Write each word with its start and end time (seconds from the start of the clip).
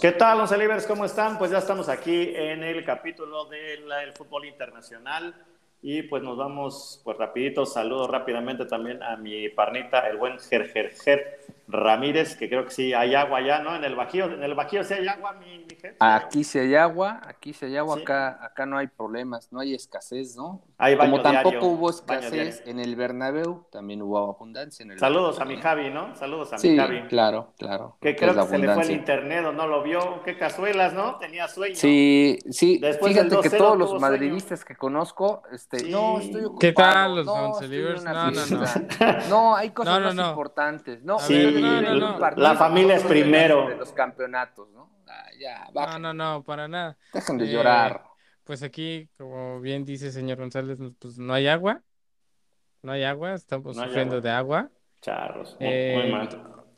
¿Qué 0.00 0.12
tal, 0.12 0.38
los 0.38 0.56
Libres? 0.56 0.86
¿Cómo 0.86 1.04
están? 1.04 1.38
Pues 1.38 1.50
ya 1.50 1.58
estamos 1.58 1.88
aquí 1.88 2.32
en 2.32 2.62
el 2.62 2.84
capítulo 2.84 3.46
del 3.46 4.12
fútbol 4.12 4.44
internacional 4.44 5.34
y 5.80 6.02
pues 6.02 6.22
nos 6.22 6.36
vamos 6.36 7.00
pues 7.04 7.16
rapidito. 7.16 7.64
Saludo 7.66 8.08
rápidamente 8.08 8.66
también 8.66 9.02
a 9.02 9.16
mi 9.16 9.48
parnita, 9.48 10.08
el 10.08 10.16
buen 10.16 10.38
Ger, 10.38 10.68
Ger, 10.68 10.92
Ger 10.92 11.38
Ramírez, 11.68 12.34
que 12.34 12.48
creo 12.48 12.64
que 12.64 12.70
sí 12.70 12.94
hay 12.94 13.14
agua 13.14 13.42
ya, 13.42 13.60
¿no? 13.60 13.76
En 13.76 13.84
el 13.84 13.94
Bajío, 13.94 14.24
en 14.32 14.42
el 14.42 14.54
Bajío 14.54 14.82
sí 14.84 14.94
hay 14.94 15.06
agua, 15.06 15.34
mi, 15.34 15.58
mi 15.58 15.66
Aquí 16.00 16.42
sí 16.42 16.58
hay 16.58 16.74
agua, 16.74 17.20
aquí 17.22 17.52
sí 17.52 17.66
hay 17.66 17.76
agua, 17.76 17.98
acá, 17.98 18.38
acá 18.42 18.64
no 18.64 18.78
hay 18.78 18.86
problemas, 18.86 19.52
no 19.52 19.60
hay 19.60 19.74
escasez, 19.74 20.34
¿no? 20.34 20.62
Como 20.98 21.20
tampoco 21.20 21.66
hubo 21.66 21.90
escasez 21.90 22.62
en 22.66 22.80
el 22.80 22.96
Bernabéu, 22.96 23.66
también 23.70 24.00
hubo 24.00 24.18
abundancia 24.18 24.82
en 24.82 24.92
el 24.92 24.98
Saludos 24.98 25.40
a 25.40 25.44
mi 25.44 25.58
Javi, 25.58 25.90
¿no? 25.90 26.16
Saludos 26.16 26.54
a 26.54 26.56
mi 26.56 26.76
Javi. 26.76 27.02
claro, 27.02 27.52
claro. 27.58 27.98
Que 28.00 28.16
creo 28.16 28.34
que 28.34 28.42
se 28.44 28.58
le 28.58 28.72
fue 28.72 28.84
el 28.84 28.90
internet 28.92 29.44
o 29.44 29.52
no 29.52 29.66
lo 29.66 29.82
vio, 29.82 30.22
qué 30.24 30.38
cazuelas, 30.38 30.94
¿no? 30.94 31.16
Tenía 31.18 31.48
sueño. 31.48 31.74
Sí, 31.74 32.38
sí, 32.50 32.78
Después 32.78 33.12
fíjate 33.12 33.36
que 33.42 33.50
todos 33.50 33.76
los 33.76 34.00
madridistas 34.00 34.64
que 34.64 34.74
conozco, 34.74 35.42
este, 35.70 35.90
no, 35.90 36.18
estoy 36.18 36.44
ocupado. 36.44 36.58
¿Qué 36.58 36.72
tal 36.72 37.16
los 37.16 37.26
no, 37.26 37.52
No, 37.52 38.30
no, 38.30 38.46
no. 38.46 38.64
No, 39.28 39.56
hay 39.56 39.70
cosas 39.70 40.14
más 40.14 40.28
importantes, 40.28 41.02
¿no? 41.02 41.18
Sí, 41.18 41.60
la 42.36 42.54
familia 42.56 42.96
es 42.96 43.04
primero. 43.04 43.68
De 43.68 43.76
los 43.76 43.92
campeonatos, 43.92 44.70
¿no? 44.70 44.90
Ah, 45.06 45.26
ya, 45.38 45.68
no, 45.74 45.98
no, 45.98 46.14
no, 46.14 46.42
para 46.42 46.68
nada. 46.68 46.96
Dejen 47.12 47.38
de 47.38 47.46
eh, 47.46 47.52
llorar. 47.52 48.02
Pues 48.44 48.62
aquí, 48.62 49.10
como 49.18 49.60
bien 49.60 49.84
dice 49.84 50.10
señor 50.10 50.38
González, 50.38 50.78
pues 50.98 51.18
no 51.18 51.34
hay 51.34 51.48
agua. 51.48 51.82
No 52.82 52.92
hay 52.92 53.04
agua, 53.04 53.34
estamos 53.34 53.76
sufriendo 53.76 54.20
de 54.20 54.30
agua. 54.30 54.70
Charros, 55.02 55.56
muy, 55.60 55.68
eh, 55.68 56.08
mal. 56.10 56.28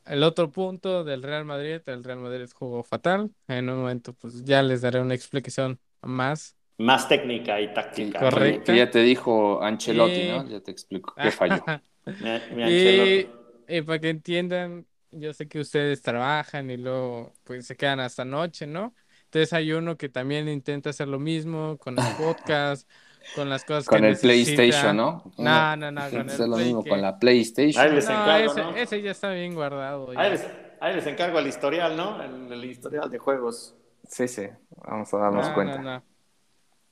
El 0.07 0.25
otro 0.25 0.51
punto 0.51 1.05
del 1.05 1.23
Real 1.23 1.45
Madrid, 1.45 1.81
el 1.87 2.03
Real 2.03 2.19
Madrid 2.19 2.49
jugó 2.53 2.83
fatal. 2.83 3.31
En 3.47 3.71
un 3.71 3.79
momento, 3.81 4.15
pues 4.15 4.45
ya 4.45 4.63
les 4.63 4.81
daré 4.81 5.01
una 5.01 5.15
explicación 5.15 5.79
más. 6.03 6.57
Más 6.81 7.07
técnica 7.09 7.61
y 7.61 7.75
táctica. 7.75 8.19
correcto. 8.19 8.73
ya 8.73 8.91
te 8.91 9.01
dijo 9.01 9.63
Ancelotti, 9.63 10.29
¿no? 10.29 10.49
Ya 10.49 10.61
te 10.61 10.71
explico 10.71 11.15
qué 11.15 11.31
falló. 11.31 11.63
mi, 12.55 12.63
Ancelotti. 12.63 13.29
Y 13.69 13.83
para 13.83 13.99
que 13.99 14.09
entiendan, 14.09 14.87
yo 15.11 15.35
sé 15.35 15.47
que 15.47 15.61
ustedes 15.61 16.01
trabajan 16.01 16.71
y 16.71 16.79
luego 16.79 17.35
pues 17.45 17.67
se 17.67 17.77
quedan 17.77 18.01
hasta 18.01 18.25
noche, 18.25 18.67
¿no? 18.67 18.95
Entonces 19.25 19.53
hay 19.53 19.73
uno 19.73 19.99
que 19.99 20.09
también 20.09 20.49
intenta 20.49 20.89
hacer 20.89 21.07
lo 21.07 21.19
mismo 21.19 21.77
con 21.77 21.99
el 21.99 22.05
podcast, 22.17 22.89
con 23.37 23.51
las 23.51 23.63
cosas 23.65 23.85
con 23.85 24.03
el 24.03 24.17
PlayStation, 24.17 24.97
¿no? 24.97 25.23
No, 25.37 25.77
no, 25.77 25.91
no, 25.91 26.01
con 26.09 26.31
el 26.31 26.51
lo 26.51 26.57
mismo 26.57 26.83
con 26.83 27.03
la 27.03 27.19
PlayStation. 27.19 27.85
Ahí 27.85 27.95
les 27.95 28.09
encargo, 28.09 28.55
no, 28.55 28.77
ese, 28.77 29.03
ya 29.03 29.11
está 29.11 29.31
bien 29.33 29.55
guardado. 29.55 30.13
Ahí 30.17 30.31
les, 30.31 30.47
ahí 30.81 30.95
les, 30.95 31.07
encargo 31.07 31.39
el 31.41 31.47
historial, 31.47 31.95
¿no? 31.95 32.23
El, 32.23 32.51
el, 32.51 32.65
historial 32.65 33.11
de 33.11 33.19
juegos. 33.19 33.77
Sí, 34.09 34.27
sí, 34.27 34.47
vamos 34.83 35.13
a 35.13 35.19
darnos 35.19 35.51
cuenta. 35.51 36.03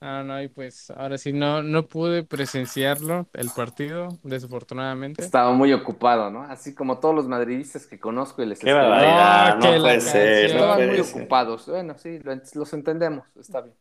Ah, 0.00 0.22
no, 0.24 0.40
y 0.40 0.46
pues 0.46 0.92
ahora 0.92 1.18
sí 1.18 1.32
no, 1.32 1.60
no 1.62 1.88
pude 1.88 2.22
presenciarlo, 2.22 3.26
el 3.32 3.50
partido, 3.50 4.08
desafortunadamente. 4.22 5.22
Estaba 5.24 5.52
muy 5.52 5.72
ocupado, 5.72 6.30
¿no? 6.30 6.44
Así 6.44 6.72
como 6.72 7.00
todos 7.00 7.16
los 7.16 7.26
madridistas 7.26 7.86
que 7.86 7.98
conozco 7.98 8.42
y 8.42 8.46
les 8.46 8.60
Qué 8.60 8.72
barbaridad, 8.72 9.56
no, 9.56 9.82
puede 9.82 10.00
ser. 10.00 10.50
Estaban 10.50 10.86
muy 10.86 11.00
ocupados. 11.00 11.66
Bueno, 11.66 11.98
sí, 11.98 12.20
los 12.54 12.72
entendemos, 12.72 13.26
está 13.36 13.62
bien. 13.62 13.74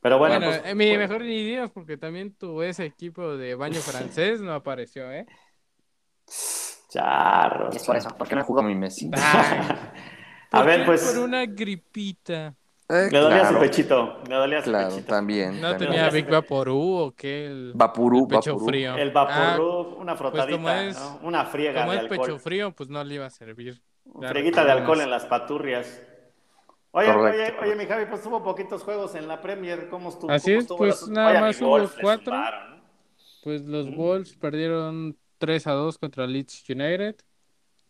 Pero 0.00 0.18
bueno, 0.18 0.40
pues, 0.44 0.74
mi 0.74 0.88
pues 0.88 0.98
mejor 0.98 1.22
idea 1.22 1.68
porque 1.68 1.96
también 1.96 2.34
tu 2.34 2.62
ese 2.62 2.86
equipo 2.86 3.36
de 3.36 3.54
baño 3.54 3.80
francés 3.80 4.40
no 4.40 4.54
apareció, 4.54 5.12
¿eh? 5.12 5.26
Charro. 6.88 7.70
Es 7.70 7.84
por 7.84 7.96
eso, 7.96 8.08
porque 8.16 8.34
no 8.34 8.44
jugó 8.44 8.62
mi 8.62 8.74
Messi. 8.74 9.10
A 10.50 10.62
ver, 10.62 10.84
pues. 10.86 11.02
Por 11.02 11.24
una 11.24 11.44
gripita. 11.44 12.54
Eh, 12.92 13.08
me 13.10 13.18
dolía 13.20 13.48
su 13.48 13.58
pechito, 13.58 14.18
me 14.28 14.34
dolía 14.34 14.62
su 14.62 14.68
claro, 14.68 14.90
pechito. 14.90 15.06
también. 15.06 15.58
¿No 15.62 15.74
tenía 15.78 16.10
Big 16.10 16.28
Vaporú 16.28 16.98
o 16.98 17.14
qué? 17.14 17.46
El, 17.46 17.72
Vaporú, 17.74 18.28
pecho 18.28 18.58
frío. 18.58 18.94
El 18.96 19.12
Vaporú, 19.12 19.94
ah, 19.96 20.00
una 20.00 20.14
pues 20.14 20.18
frotadita, 20.18 20.84
es, 20.84 20.98
¿no? 20.98 21.20
Una 21.22 21.46
friega 21.46 21.80
como 21.80 21.92
de 21.92 21.96
es 21.96 22.02
alcohol. 22.02 22.26
pecho 22.26 22.38
frío, 22.38 22.72
pues 22.72 22.90
no 22.90 23.02
le 23.02 23.14
iba 23.14 23.24
a 23.24 23.30
servir. 23.30 23.80
Frieguita 24.28 24.62
de 24.66 24.72
alcohol 24.72 25.00
en 25.00 25.08
las 25.08 25.24
paturrias. 25.24 26.02
Oye, 26.90 27.10
oye, 27.10 27.54
oye, 27.62 27.76
mi 27.76 27.86
Javi, 27.86 28.04
pues 28.04 28.20
tuvo 28.20 28.42
poquitos 28.42 28.82
juegos 28.82 29.14
en 29.14 29.26
la 29.26 29.40
Premier, 29.40 29.88
¿cómo 29.88 30.10
estuvo? 30.10 30.30
Así 30.30 30.52
es, 30.52 30.66
pues 30.66 31.08
nada 31.08 31.40
más 31.40 31.62
hubo 31.62 31.88
cuatro. 31.98 32.34
Pues 33.42 33.62
los 33.62 33.86
mm. 33.86 33.96
Wolves 33.96 34.36
perdieron 34.36 35.16
3 35.38 35.66
a 35.66 35.72
2 35.72 35.96
contra 35.96 36.26
Leeds 36.26 36.62
United. 36.68 37.16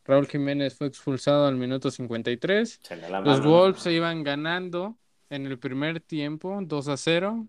Raúl 0.05 0.27
Jiménez 0.27 0.75
fue 0.75 0.87
expulsado 0.89 1.47
al 1.47 1.57
minuto 1.57 1.91
53. 1.91 2.81
Los 3.25 3.45
Wolves 3.45 3.83
se 3.83 3.93
iban 3.93 4.23
ganando 4.25 4.97
en 5.31 5.47
el 5.47 5.59
primer 5.59 6.01
tiempo, 6.01 6.59
2 6.63 6.89
a 6.89 6.97
0. 6.97 7.47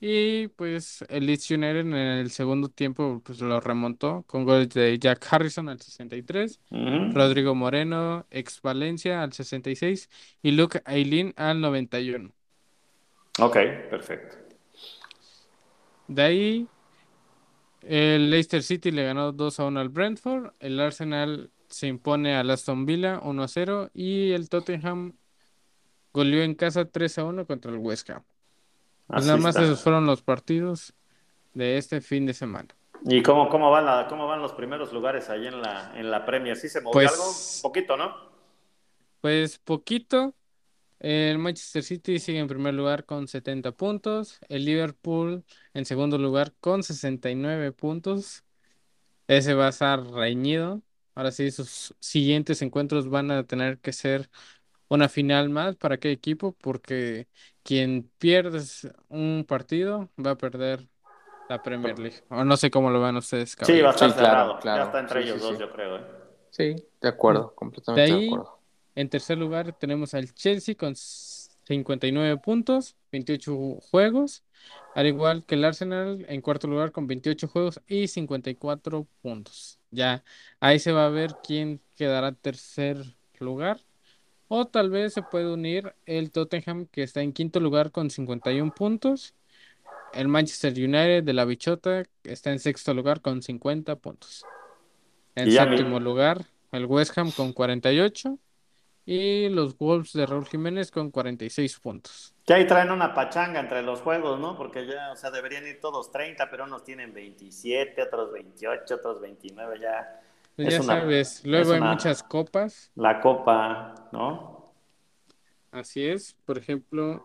Y 0.00 0.48
pues 0.48 1.04
el 1.08 1.26
Leeds 1.26 1.50
United 1.50 1.80
en 1.80 1.94
el 1.94 2.30
segundo 2.30 2.68
tiempo 2.68 3.20
pues 3.24 3.40
lo 3.40 3.60
remontó 3.60 4.24
con 4.26 4.44
goles 4.44 4.68
de 4.70 4.98
Jack 4.98 5.26
Harrison 5.28 5.68
al 5.68 5.80
63, 5.80 6.60
Rodrigo 7.12 7.54
Moreno, 7.54 8.26
ex 8.30 8.62
Valencia 8.62 9.22
al 9.22 9.32
66 9.32 10.08
y 10.42 10.52
Luke 10.52 10.82
Aileen 10.84 11.34
al 11.36 11.60
91. 11.60 12.30
Ok, 13.40 13.56
perfecto. 13.90 14.36
De 16.08 16.22
ahí 16.22 16.68
el 17.82 18.30
Leicester 18.30 18.62
City 18.62 18.90
le 18.90 19.04
ganó 19.04 19.32
2 19.32 19.60
a 19.60 19.64
1 19.64 19.80
al 19.80 19.88
Brentford, 19.88 20.52
el 20.60 20.80
Arsenal 20.80 21.50
se 21.68 21.86
impone 21.86 22.36
al 22.36 22.50
Aston 22.50 22.86
Villa 22.86 23.20
1 23.22 23.42
a 23.42 23.48
0 23.48 23.90
y 23.94 24.32
el 24.32 24.48
Tottenham 24.48 25.14
goleó 26.12 26.42
en 26.42 26.54
casa 26.54 26.84
3 26.84 27.18
a 27.18 27.24
1 27.24 27.46
contra 27.46 27.70
el 27.70 27.78
West 27.78 28.08
Ham. 28.10 28.22
Pues 29.06 29.26
nada 29.26 29.38
más 29.38 29.56
esos 29.56 29.82
fueron 29.82 30.06
los 30.06 30.22
partidos 30.22 30.94
de 31.54 31.78
este 31.78 32.00
fin 32.00 32.26
de 32.26 32.34
semana. 32.34 32.68
¿Y 33.04 33.22
cómo, 33.22 33.48
cómo, 33.48 33.70
van, 33.70 33.86
la, 33.86 34.06
cómo 34.08 34.26
van 34.26 34.40
los 34.40 34.52
primeros 34.52 34.92
lugares 34.92 35.30
ahí 35.30 35.46
en 35.46 35.60
la, 35.60 35.92
en 35.96 36.10
la 36.10 36.24
Premier? 36.24 36.56
¿Sí 36.56 36.68
se 36.68 36.80
movió 36.80 36.92
pues, 36.92 37.12
algo? 37.12 37.24
Poquito, 37.62 37.96
¿no? 37.96 38.16
Pues 39.20 39.58
poquito. 39.58 40.34
El 40.98 41.38
Manchester 41.38 41.82
City 41.82 42.18
sigue 42.18 42.38
en 42.38 42.48
primer 42.48 42.74
lugar 42.74 43.04
con 43.04 43.28
70 43.28 43.72
puntos. 43.72 44.40
El 44.48 44.64
Liverpool 44.64 45.44
en 45.74 45.84
segundo 45.84 46.18
lugar 46.18 46.54
con 46.60 46.82
69 46.82 47.72
puntos. 47.72 48.44
Ese 49.28 49.54
va 49.54 49.66
a 49.66 49.70
estar 49.70 50.02
reñido. 50.02 50.82
Ahora 51.16 51.32
sí, 51.32 51.50
sus 51.50 51.94
siguientes 51.98 52.60
encuentros 52.60 53.08
van 53.08 53.30
a 53.30 53.42
tener 53.42 53.78
que 53.78 53.94
ser 53.94 54.28
una 54.88 55.08
final 55.08 55.48
más 55.48 55.74
para 55.74 55.96
qué 55.96 56.12
equipo, 56.12 56.52
porque 56.60 57.26
quien 57.62 58.10
pierde 58.18 58.60
un 59.08 59.46
partido 59.48 60.10
va 60.24 60.32
a 60.32 60.36
perder 60.36 60.86
la 61.48 61.62
Premier 61.62 61.98
League. 61.98 62.22
O 62.28 62.44
no 62.44 62.58
sé 62.58 62.70
cómo 62.70 62.90
lo 62.90 63.00
van 63.00 63.16
ustedes. 63.16 63.56
Sí, 63.62 63.80
va 63.80 63.88
a 63.88 63.92
estar 63.92 64.14
claro, 64.14 64.58
Ya 64.62 64.82
está 64.84 65.00
entre 65.00 65.22
ellos 65.22 65.40
dos, 65.40 65.58
yo 65.58 65.72
creo. 65.72 65.96
¿eh? 65.96 66.04
Sí, 66.50 66.76
de 67.00 67.08
acuerdo, 67.08 67.54
completamente 67.54 68.14
de, 68.14 68.26
acuerdo. 68.26 68.58
En 68.94 69.08
tercer 69.08 69.38
lugar 69.38 69.72
tenemos 69.72 70.12
al 70.12 70.34
Chelsea 70.34 70.74
con 70.74 70.94
59 70.96 72.36
puntos, 72.38 72.94
28 73.10 73.78
juegos, 73.90 74.44
al 74.94 75.06
igual 75.06 75.46
que 75.46 75.54
el 75.54 75.64
Arsenal 75.64 76.26
en 76.28 76.42
cuarto 76.42 76.68
lugar 76.68 76.92
con 76.92 77.06
28 77.06 77.48
juegos 77.48 77.80
y 77.86 78.06
54 78.06 79.06
puntos. 79.22 79.80
Ya 79.96 80.22
ahí 80.60 80.78
se 80.78 80.92
va 80.92 81.06
a 81.06 81.10
ver 81.10 81.36
quién 81.42 81.80
quedará 81.96 82.32
tercer 82.32 82.98
lugar 83.40 83.80
o 84.48 84.66
tal 84.66 84.90
vez 84.90 85.14
se 85.14 85.22
puede 85.22 85.50
unir 85.50 85.94
el 86.04 86.30
Tottenham 86.30 86.86
que 86.86 87.02
está 87.02 87.22
en 87.22 87.32
quinto 87.32 87.60
lugar 87.60 87.90
con 87.90 88.10
51 88.10 88.72
puntos. 88.74 89.34
El 90.12 90.28
Manchester 90.28 90.72
United 90.72 91.24
de 91.24 91.32
la 91.32 91.44
Bichota 91.44 92.04
está 92.22 92.52
en 92.52 92.58
sexto 92.58 92.94
lugar 92.94 93.22
con 93.22 93.42
50 93.42 93.96
puntos. 93.96 94.44
En 95.34 95.50
séptimo 95.50 95.98
lugar, 95.98 96.44
el 96.72 96.86
West 96.86 97.16
Ham 97.18 97.32
con 97.32 97.52
48 97.52 98.38
y 99.06 99.48
los 99.48 99.78
Wolves 99.78 100.12
de 100.12 100.26
Raúl 100.26 100.46
Jiménez 100.46 100.90
con 100.90 101.10
46 101.10 101.78
puntos. 101.78 102.34
Que 102.44 102.54
ahí 102.54 102.66
traen 102.66 102.90
una 102.90 103.14
pachanga 103.14 103.60
entre 103.60 103.82
los 103.82 104.00
juegos, 104.00 104.38
¿no? 104.38 104.56
Porque 104.56 104.86
ya, 104.86 105.12
o 105.12 105.16
sea, 105.16 105.30
deberían 105.30 105.66
ir 105.66 105.80
todos 105.80 106.10
30, 106.10 106.50
pero 106.50 106.64
unos 106.64 106.84
tienen 106.84 107.14
27, 107.14 108.02
otros 108.02 108.32
28, 108.32 108.94
otros 108.96 109.20
29, 109.20 109.78
ya 109.80 110.20
pues 110.56 110.68
ya 110.70 110.82
sabes, 110.82 111.44
luego 111.44 111.72
hay 111.72 111.80
muchas 111.80 112.22
copas. 112.22 112.90
La 112.94 113.20
copa, 113.20 114.08
¿no? 114.10 114.72
Así 115.70 116.06
es, 116.06 116.34
por 116.46 116.56
ejemplo, 116.56 117.24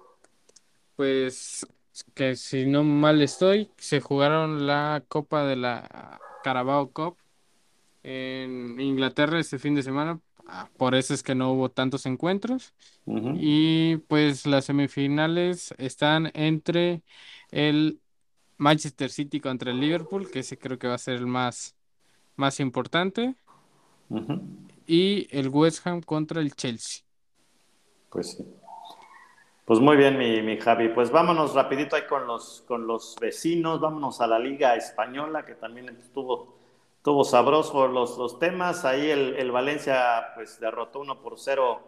pues 0.98 1.66
que 2.14 2.36
si 2.36 2.66
no 2.66 2.84
mal 2.84 3.22
estoy, 3.22 3.72
se 3.78 4.02
jugaron 4.02 4.68
la 4.68 5.04
Copa 5.08 5.46
de 5.46 5.56
la 5.56 6.20
Carabao 6.44 6.92
Cup 6.92 7.18
en 8.04 8.80
Inglaterra 8.80 9.40
este 9.40 9.60
fin 9.60 9.76
de 9.76 9.84
semana. 9.84 10.20
Por 10.78 10.96
eso 10.96 11.14
es 11.14 11.24
que 11.24 11.36
no 11.36 11.54
hubo 11.54 11.70
tantos 11.70 12.06
encuentros. 12.06 12.74
Y 13.06 13.98
pues 14.08 14.46
las 14.46 14.66
semifinales 14.66 15.74
están 15.78 16.32
entre 16.34 17.02
el 17.52 18.00
Manchester 18.58 19.10
City 19.10 19.40
contra 19.40 19.72
el 19.72 19.80
Liverpool, 19.80 20.30
que 20.30 20.40
ese 20.40 20.58
creo 20.58 20.78
que 20.78 20.88
va 20.88 20.96
a 20.96 21.00
ser 21.00 21.16
el 21.16 21.28
más, 21.28 21.76
más 22.36 22.60
importante. 22.60 23.36
Y 24.86 25.28
el 25.32 25.50
West 25.50 25.86
Ham 25.88 26.02
contra 26.02 26.42
el 26.42 26.54
Chelsea. 26.54 27.04
Pues 28.10 28.32
sí. 28.32 28.46
Pues 29.66 29.80
muy 29.80 29.96
bien, 29.96 30.18
mi, 30.18 30.42
mi, 30.42 30.58
Javi. 30.58 30.90
Pues 30.90 31.12
vámonos 31.12 31.54
rapidito 31.54 31.96
ahí 31.96 32.02
con 32.06 32.28
los, 32.28 32.64
con 32.68 32.88
los 32.88 33.16
vecinos, 33.22 33.80
vámonos 33.80 34.20
a 34.20 34.28
la 34.28 34.38
Liga 34.38 34.76
Española, 34.76 35.46
que 35.46 35.54
también 35.54 35.88
estuvo, 35.90 36.58
estuvo 37.02 37.24
sabroso 37.24 37.88
los, 37.88 38.16
los 38.20 38.38
temas. 38.38 38.86
Ahí 38.86 39.10
el, 39.10 39.36
el, 39.38 39.52
Valencia 39.52 40.34
pues 40.36 40.60
derrotó 40.60 41.00
1 41.00 41.20
por 41.20 41.40
0 41.40 41.82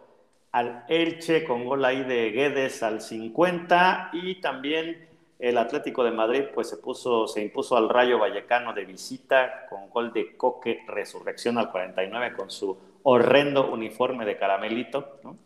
al 0.50 0.84
Elche 0.88 1.44
con 1.44 1.64
gol 1.64 1.84
ahí 1.84 2.02
de 2.02 2.32
Guedes 2.32 2.82
al 2.82 3.00
50 3.00 4.10
y 4.12 4.40
también 4.40 5.08
el 5.38 5.56
Atlético 5.56 6.02
de 6.02 6.10
Madrid 6.10 6.46
pues 6.52 6.68
se 6.68 6.78
puso, 6.78 7.28
se 7.28 7.42
impuso 7.42 7.76
al 7.76 7.90
Rayo 7.90 8.18
Vallecano 8.18 8.72
de 8.72 8.84
visita 8.86 9.66
con 9.70 9.88
gol 9.88 10.12
de 10.12 10.36
Coque 10.36 10.82
Resurrección 10.88 11.58
al 11.58 11.70
49 11.70 12.34
con 12.34 12.50
su 12.50 12.76
horrendo 13.04 13.70
uniforme 13.70 14.24
de 14.24 14.36
caramelito, 14.36 15.20
¿no? 15.22 15.36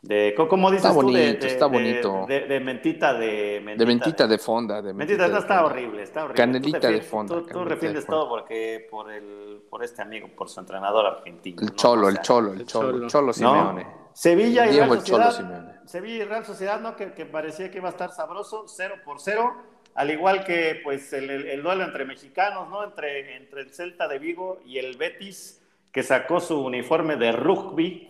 De, 0.00 0.32
¿Cómo 0.36 0.70
dices 0.70 0.84
está 0.84 0.94
bonito, 0.94 1.40
tú? 1.40 1.46
está 1.46 1.66
bonito. 1.66 2.26
De, 2.28 2.60
mentita 2.60 3.14
de... 3.14 3.60
Mentita, 3.64 3.84
de 3.84 3.86
mentita 3.86 4.26
de, 4.28 4.38
fonda. 4.38 4.80
De 4.80 4.92
mentita, 4.94 5.26
está 5.26 5.64
horrible, 5.64 6.02
está 6.04 6.24
horrible. 6.24 6.36
Canelita 6.36 6.88
de 6.88 7.00
fonda. 7.02 7.34
Tú, 7.34 7.46
tú 7.46 7.64
refieres 7.64 8.06
todo 8.06 8.28
porque 8.28 8.86
por, 8.88 9.10
el, 9.10 9.62
por 9.68 9.82
este 9.82 10.02
amigo, 10.02 10.28
por 10.36 10.48
su 10.48 10.60
entrenador 10.60 11.04
argentino. 11.04 11.62
El 11.62 11.74
Cholo, 11.74 12.08
el 12.08 12.20
Cholo, 12.20 12.52
el 12.52 12.64
Cholo, 12.64 13.04
el 13.04 13.10
Cholo 13.10 13.32
Simeone. 13.32 13.86
Sevilla 14.12 14.66
y 14.66 14.76
Real 14.76 14.98
Sociedad, 14.98 15.82
Sevilla 15.86 16.16
y 16.16 16.24
Real 16.24 16.44
Sociedad, 16.44 16.80
¿no? 16.80 16.96
Que, 16.96 17.12
que, 17.12 17.24
parecía 17.24 17.70
que 17.70 17.78
iba 17.78 17.88
a 17.88 17.92
estar 17.92 18.10
sabroso, 18.10 18.66
cero 18.66 18.96
por 19.04 19.20
cero, 19.20 19.54
al 19.94 20.10
igual 20.10 20.44
que 20.44 20.80
pues 20.82 21.12
el, 21.12 21.30
el, 21.30 21.62
duelo 21.62 21.84
entre 21.84 22.04
mexicanos, 22.04 22.68
¿no? 22.68 22.82
Entre, 22.82 23.36
entre 23.36 23.60
el 23.60 23.70
Celta 23.72 24.08
de 24.08 24.18
Vigo 24.18 24.58
y 24.66 24.78
el 24.78 24.96
Betis, 24.96 25.62
que 25.92 26.02
sacó 26.02 26.40
su 26.40 26.64
uniforme 26.64 27.14
de 27.14 27.30
rugby, 27.30 28.08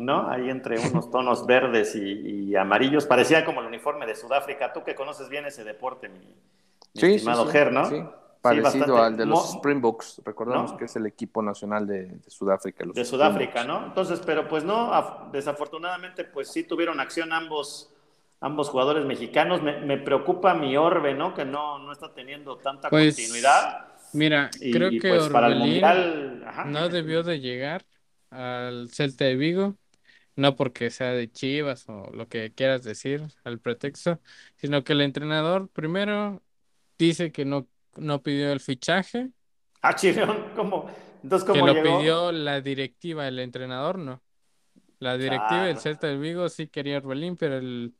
¿no? 0.00 0.28
Ahí 0.28 0.50
entre 0.50 0.78
unos 0.78 1.10
tonos 1.10 1.46
verdes 1.46 1.94
y, 1.94 2.54
amarillos. 2.56 3.06
Parecía 3.06 3.44
como 3.44 3.60
el 3.60 3.66
uniforme 3.66 4.06
de 4.06 4.14
Sudáfrica. 4.14 4.72
Tú 4.72 4.82
que 4.82 4.94
conoces 4.94 5.28
bien 5.28 5.46
ese 5.46 5.64
deporte, 5.64 6.08
mi, 6.08 6.20
estimado 6.94 7.46
Ger, 7.46 7.72
¿no? 7.72 7.84
Sí, 7.84 8.02
parecido 8.40 9.02
al 9.02 9.16
de 9.16 9.26
los 9.26 9.54
Springboks. 9.54 10.22
Recordemos 10.24 10.72
que 10.72 10.86
es 10.86 10.96
el 10.96 11.06
equipo 11.06 11.42
nacional 11.42 11.86
de, 11.86 12.18
Sudáfrica. 12.26 12.84
de 12.92 13.04
Sudáfrica, 13.04 13.64
¿no? 13.64 13.86
Entonces, 13.86 14.20
pero 14.24 14.48
pues 14.48 14.64
no, 14.64 15.28
desafortunadamente, 15.32 16.24
pues 16.24 16.48
sí 16.48 16.64
tuvieron 16.64 17.00
acción 17.00 17.32
ambos 17.32 17.94
ambos 18.40 18.70
jugadores 18.70 19.04
mexicanos. 19.04 19.62
Me, 19.62 19.98
preocupa 19.98 20.54
mi 20.54 20.76
Orbe, 20.76 21.14
¿no? 21.14 21.34
Que 21.34 21.44
no, 21.44 21.78
no 21.78 21.92
está 21.92 22.12
teniendo 22.12 22.56
tanta 22.56 22.88
pues, 22.88 23.14
continuidad. 23.14 23.86
Mira, 24.12 24.50
creo 24.58 24.90
que 24.90 25.00
pues, 25.00 25.22
Orbelín 25.24 25.82
no 26.66 26.88
debió 26.88 27.22
de 27.22 27.38
llegar 27.38 27.84
al 28.30 28.90
Celta 28.90 29.24
de 29.24 29.36
Vigo 29.36 29.76
no 30.40 30.56
porque 30.56 30.90
sea 30.90 31.12
de 31.12 31.30
Chivas 31.30 31.86
o 31.88 32.10
lo 32.12 32.26
que 32.26 32.52
quieras 32.52 32.82
decir 32.82 33.22
al 33.44 33.58
pretexto, 33.60 34.20
sino 34.56 34.82
que 34.82 34.94
el 34.94 35.02
entrenador 35.02 35.68
primero 35.68 36.42
dice 36.98 37.30
que 37.30 37.44
no, 37.44 37.68
no 37.96 38.22
pidió 38.22 38.50
el 38.50 38.60
fichaje. 38.60 39.28
Ah, 39.82 39.94
chirón, 39.94 40.46
¿cómo? 40.56 40.90
Entonces, 41.22 41.46
¿cómo 41.46 41.66
que 41.66 41.74
lo 41.74 41.82
pidió 41.82 42.32
la 42.32 42.62
directiva, 42.62 43.28
el 43.28 43.38
entrenador 43.38 43.98
no. 43.98 44.22
La 44.98 45.18
directiva 45.18 45.64
del 45.64 45.78
Celta 45.78 46.06
de 46.06 46.16
Vigo 46.16 46.48
sí 46.48 46.68
quería 46.68 46.98
Orbelín, 46.98 47.36
pero 47.36 47.58
el, 47.58 47.94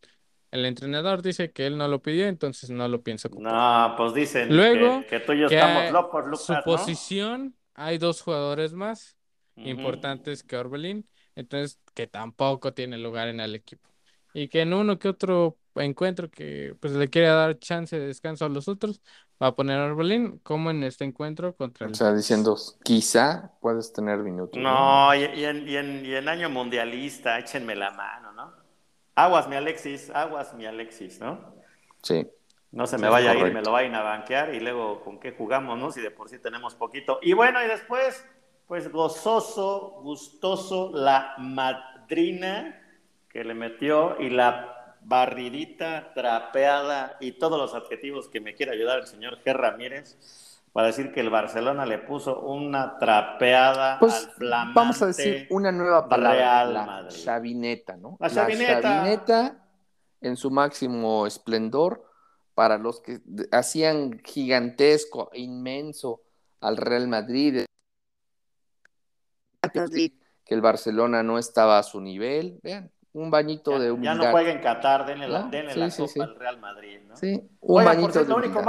el 0.50 0.64
entrenador 0.64 1.20
dice 1.20 1.52
que 1.52 1.66
él 1.66 1.76
no 1.76 1.88
lo 1.88 2.00
pidió, 2.00 2.26
entonces 2.26 2.70
no 2.70 2.88
lo 2.88 3.02
pienso 3.02 3.28
No, 3.38 3.94
pues 3.98 4.14
dicen 4.14 4.54
Luego, 4.54 5.04
que, 5.08 5.20
tú 5.20 5.32
y 5.32 5.40
yo 5.40 5.46
estamos 5.46 5.92
locos, 5.92 6.24
Lucas, 6.24 6.46
Su 6.46 6.54
posición, 6.64 7.54
hay 7.74 7.98
dos 7.98 8.22
jugadores 8.22 8.72
más 8.72 9.18
importantes 9.56 10.42
que 10.42 10.56
Orbelín 10.56 11.06
entonces 11.36 11.78
que 11.94 12.06
tampoco 12.06 12.72
tiene 12.72 12.98
lugar 12.98 13.28
en 13.28 13.40
el 13.40 13.54
equipo. 13.54 13.88
Y 14.32 14.48
que 14.48 14.62
en 14.62 14.72
uno 14.72 14.98
que 14.98 15.08
otro 15.08 15.56
encuentro 15.76 16.30
que 16.30 16.74
pues 16.80 16.92
le 16.92 17.08
quiere 17.08 17.28
dar 17.28 17.58
chance 17.58 17.98
de 17.98 18.06
descanso 18.06 18.44
a 18.44 18.48
los 18.48 18.68
otros, 18.68 19.00
va 19.42 19.48
a 19.48 19.54
poner 19.54 19.78
a 19.78 19.86
Orbelín 19.86 20.38
como 20.38 20.70
en 20.70 20.82
este 20.82 21.04
encuentro 21.04 21.54
contra 21.56 21.86
el... 21.86 21.92
O 21.92 21.94
sea, 21.94 22.12
diciendo, 22.12 22.56
quizá 22.82 23.52
puedes 23.60 23.92
tener 23.92 24.18
minutos. 24.18 24.60
No, 24.60 25.14
Y, 25.14 25.24
en, 25.44 25.68
y, 25.68 25.76
en, 26.14 26.28
año 26.28 26.50
mundialista, 26.50 27.38
échenme 27.38 27.74
la 27.74 27.90
mano, 27.90 28.32
¿no? 28.32 28.52
Aguas 29.14 29.48
mi 29.48 29.56
Alexis, 29.56 30.10
aguas 30.10 30.54
mi 30.54 30.66
Alexis, 30.66 31.20
¿no? 31.20 31.54
Sí. 32.02 32.26
No 32.72 32.86
se 32.86 32.98
me 32.98 33.08
vaya 33.08 33.32
a 33.32 33.34
ir, 33.34 33.52
me 33.52 33.62
lo 33.62 33.72
vayan 33.72 33.96
a 33.96 34.02
banquear 34.02 34.54
y 34.54 34.60
luego 34.60 35.02
con 35.02 35.18
qué 35.18 35.32
jugamos, 35.32 35.76
¿no? 35.78 35.90
Si 35.90 36.00
de 36.00 36.10
por 36.10 36.28
sí 36.28 36.38
tenemos 36.38 36.74
poquito. 36.76 37.18
Y 37.20 37.32
bueno, 37.32 37.62
y 37.64 37.66
después 37.66 38.24
pues 38.70 38.88
gozoso, 38.92 39.98
gustoso, 40.00 40.92
la 40.94 41.34
madrina 41.38 42.80
que 43.28 43.42
le 43.42 43.52
metió 43.52 44.14
y 44.20 44.30
la 44.30 44.94
barridita, 45.00 46.14
trapeada 46.14 47.16
y 47.18 47.32
todos 47.32 47.58
los 47.58 47.74
adjetivos 47.74 48.28
que 48.28 48.40
me 48.40 48.54
quiere 48.54 48.70
ayudar 48.70 49.00
el 49.00 49.08
señor 49.08 49.42
G. 49.42 49.52
Ramírez 49.54 50.60
para 50.72 50.86
decir 50.86 51.10
que 51.12 51.18
el 51.18 51.30
Barcelona 51.30 51.84
le 51.84 51.98
puso 51.98 52.42
una 52.42 52.96
trapeada 52.96 53.98
pues, 53.98 54.14
al 54.14 54.30
flamante 54.34 54.72
Vamos 54.76 55.02
a 55.02 55.06
decir 55.06 55.48
una 55.50 55.72
nueva 55.72 56.08
palabra, 56.08 56.38
Real 56.38 56.74
la 56.74 57.08
chavineta, 57.08 57.96
¿no? 57.96 58.18
La 58.20 58.30
chavineta. 58.30 58.74
la 58.74 58.80
chavineta 58.80 59.66
en 60.20 60.36
su 60.36 60.48
máximo 60.52 61.26
esplendor 61.26 62.04
para 62.54 62.78
los 62.78 63.00
que 63.00 63.18
hacían 63.50 64.20
gigantesco, 64.24 65.28
inmenso 65.32 66.20
al 66.60 66.76
Real 66.76 67.08
Madrid, 67.08 67.64
que 69.72 70.54
el 70.54 70.60
Barcelona 70.60 71.22
no 71.22 71.38
estaba 71.38 71.78
a 71.78 71.82
su 71.82 72.00
nivel. 72.00 72.58
Vean, 72.62 72.90
un 73.12 73.30
bañito 73.30 73.78
de 73.78 73.90
humildad. 73.90 74.16
Ya 74.16 74.24
no 74.24 74.30
juega 74.30 74.50
en 74.50 74.60
Qatar, 74.60 75.06
denle 75.06 75.28
la, 75.28 75.42
denle 75.44 75.74
la 75.74 75.90
copa 75.90 76.24
al 76.24 76.36
Real 76.36 76.58
Madrid. 76.58 77.00
¿no? 77.06 77.16
Sí, 77.16 77.42
un 77.60 77.84
bañito 77.84 78.22
de 78.22 78.28
lo 78.28 78.36
único, 78.36 78.62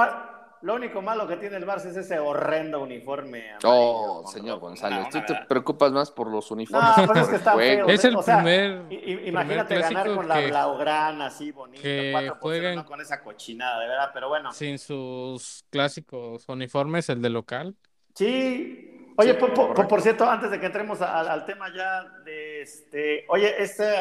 lo 0.61 0.75
único 0.75 1.01
malo 1.01 1.27
que 1.27 1.37
tiene 1.37 1.57
el 1.57 1.65
Barça 1.65 1.85
es 1.85 1.97
ese 1.97 2.19
horrendo 2.19 2.81
uniforme. 2.81 3.53
oh, 3.63 4.23
señor 4.31 4.59
González, 4.59 5.09
tú 5.09 5.19
te 5.25 5.35
preocupas 5.47 5.91
más 5.91 6.11
por 6.11 6.27
los 6.27 6.51
uniformes. 6.51 6.97
No, 6.97 7.07
pues 7.07 7.19
es 7.19 7.27
que 7.29 7.35
está 7.35 7.55
feo. 7.55 7.87
Es 7.87 8.05
el 8.05 8.17
primer. 8.17 8.85
imagínate 9.25 9.79
ganar 9.79 10.13
con 10.13 10.27
la 10.27 10.39
Blaugrana 10.39 11.25
así 11.27 11.51
bonito, 11.51 11.81
que 11.81 12.31
juegan 12.39 12.83
con 12.83 13.01
esa 13.01 13.23
cochinada, 13.23 13.79
de 13.79 13.87
verdad, 13.87 14.11
pero 14.13 14.29
bueno. 14.29 14.51
Sin 14.53 14.77
sus 14.77 15.65
clásicos 15.69 16.47
uniformes, 16.47 17.09
el 17.09 17.21
de 17.21 17.29
local. 17.29 17.75
Sí, 18.13 18.90
Oye, 19.17 19.33
por, 19.35 20.01
cierto, 20.01 20.29
antes 20.29 20.51
de 20.51 20.59
que 20.59 20.65
entremos 20.65 21.01
al 21.01 21.45
tema 21.45 21.73
ya 21.73 22.03
de 22.23 22.61
este, 22.61 23.25
oye, 23.27 23.61
ese, 23.61 23.93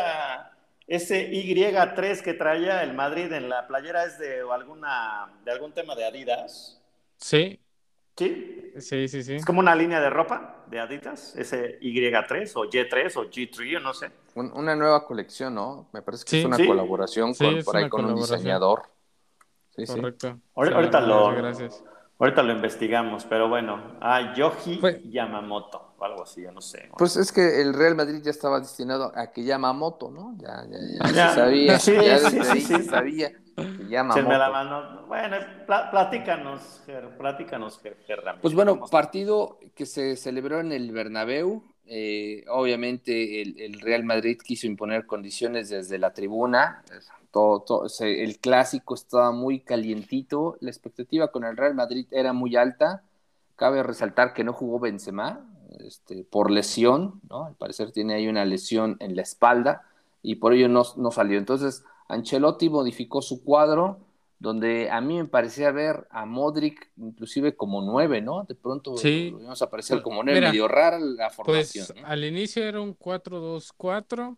ese 0.86 1.30
Y3 1.30 2.22
que 2.22 2.34
traía 2.34 2.82
el 2.82 2.94
Madrid 2.94 3.32
en 3.32 3.48
la 3.48 3.66
playera 3.66 4.04
es 4.04 4.18
de 4.18 4.40
alguna, 4.50 5.30
de 5.44 5.50
algún 5.50 5.72
tema 5.72 5.94
de 5.94 6.04
Adidas. 6.04 6.80
Sí. 7.16 7.60
¿Sí? 8.16 8.72
Sí, 8.78 9.08
sí, 9.08 9.22
sí. 9.22 9.34
Es 9.36 9.44
como 9.44 9.60
una 9.60 9.74
línea 9.74 10.00
de 10.00 10.10
ropa 10.10 10.64
de 10.66 10.78
Adidas, 10.78 11.34
ese 11.36 11.80
Y3 11.80 12.52
o 12.54 12.64
Y3 12.64 13.16
o 13.16 13.24
G3, 13.30 13.76
o 13.76 13.80
no 13.80 13.94
sé. 13.94 14.10
una 14.34 14.76
nueva 14.76 15.06
colección, 15.06 15.54
¿no? 15.54 15.88
Me 15.92 16.02
parece 16.02 16.24
que 16.24 16.40
es 16.40 16.44
una 16.44 16.58
colaboración 16.58 17.34
con, 17.34 17.62
por 17.64 17.76
ahí 17.76 17.88
con 17.88 18.04
un 18.04 18.16
diseñador. 18.16 18.82
Sí, 19.70 19.86
Correcto. 19.86 20.38
Ahorita, 20.54 21.00
lo, 21.00 21.34
gracias. 21.34 21.82
Ahorita 22.20 22.42
lo 22.42 22.52
investigamos, 22.52 23.24
pero 23.24 23.48
bueno, 23.48 23.96
ah, 23.98 24.34
Yoji 24.34 24.76
pues- 24.76 25.00
Yamamoto, 25.10 25.94
o 25.96 26.04
algo 26.04 26.22
así, 26.22 26.42
yo 26.42 26.52
no 26.52 26.60
sé. 26.60 26.90
Pues 26.98 27.16
es 27.16 27.32
que 27.32 27.62
el 27.62 27.72
Real 27.72 27.94
Madrid 27.94 28.20
ya 28.22 28.30
estaba 28.30 28.60
destinado 28.60 29.10
a 29.16 29.32
que 29.32 29.42
Yamamoto, 29.42 30.10
¿no? 30.10 30.36
Ya, 30.36 30.66
ya, 30.68 31.12
ya, 31.12 31.34
sabía, 31.34 31.78
sí, 31.78 31.94
ya 31.94 32.18
sí, 32.18 32.60
sí, 32.60 32.82
sabía 32.82 33.30
que 33.56 33.88
Yamamoto. 33.88 34.28
La 34.36 34.50
mano. 34.50 35.06
Bueno, 35.06 35.36
platícanos, 35.66 36.82
Ger, 36.84 37.08
platícanos, 37.16 37.80
Ger, 37.80 37.96
Pues 38.42 38.52
bueno, 38.52 38.80
partido 38.90 39.58
que 39.74 39.86
se 39.86 40.14
celebró 40.16 40.60
en 40.60 40.72
el 40.72 40.92
Bernabéu, 40.92 41.64
eh, 41.86 42.44
obviamente 42.48 43.40
el, 43.40 43.58
el, 43.58 43.80
Real 43.80 44.04
Madrid 44.04 44.38
quiso 44.44 44.66
imponer 44.66 45.06
condiciones 45.06 45.70
desde 45.70 45.98
la 45.98 46.12
tribuna, 46.12 46.84
todo, 47.32 47.86
el 48.00 48.38
clásico 48.38 48.94
estaba 48.94 49.30
muy 49.32 49.60
calientito, 49.60 50.56
la 50.60 50.70
expectativa 50.70 51.28
con 51.28 51.44
el 51.44 51.56
Real 51.56 51.74
Madrid 51.74 52.06
era 52.10 52.32
muy 52.32 52.56
alta. 52.56 53.02
Cabe 53.56 53.82
resaltar 53.82 54.32
que 54.34 54.42
no 54.44 54.52
jugó 54.52 54.80
Benzema 54.80 55.46
este, 55.80 56.24
por 56.24 56.50
lesión, 56.50 57.20
¿no? 57.28 57.44
Al 57.46 57.54
parecer 57.54 57.92
tiene 57.92 58.14
ahí 58.14 58.26
una 58.28 58.44
lesión 58.44 58.96
en 59.00 59.14
la 59.16 59.22
espalda. 59.22 59.82
y 60.22 60.34
por 60.34 60.52
ello 60.52 60.68
no, 60.68 60.82
no 60.96 61.10
salió. 61.12 61.38
Entonces, 61.38 61.82
Ancelotti 62.08 62.68
modificó 62.68 63.22
su 63.22 63.42
cuadro, 63.42 63.98
donde 64.38 64.90
a 64.90 65.00
mí 65.00 65.16
me 65.16 65.24
parecía 65.26 65.70
ver 65.70 66.06
a 66.10 66.26
Modric 66.26 66.90
inclusive 66.98 67.54
como 67.56 67.80
nueve, 67.82 68.20
¿no? 68.20 68.44
De 68.44 68.54
pronto 68.54 68.96
Sí. 68.96 69.32
vimos 69.36 69.62
aparecer 69.62 69.96
Pues, 69.98 70.04
como 70.04 70.22
nueve, 70.22 70.40
medio 70.40 70.66
rara 70.68 70.98
la 70.98 71.30
formación. 71.30 71.86
Pues 71.86 72.02
¿no? 72.02 72.06
al 72.06 72.24
inicio 72.24 72.64
era 72.64 72.80
un 72.80 72.94
4-2-4, 72.94 74.36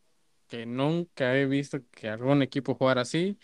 que 0.52 0.66
nunca 0.66 1.35
he 1.37 1.47
visto 1.47 1.80
que 1.90 2.09
algún 2.11 2.42
equipo 2.42 2.75
jugara 2.75 3.00
así. 3.02 3.38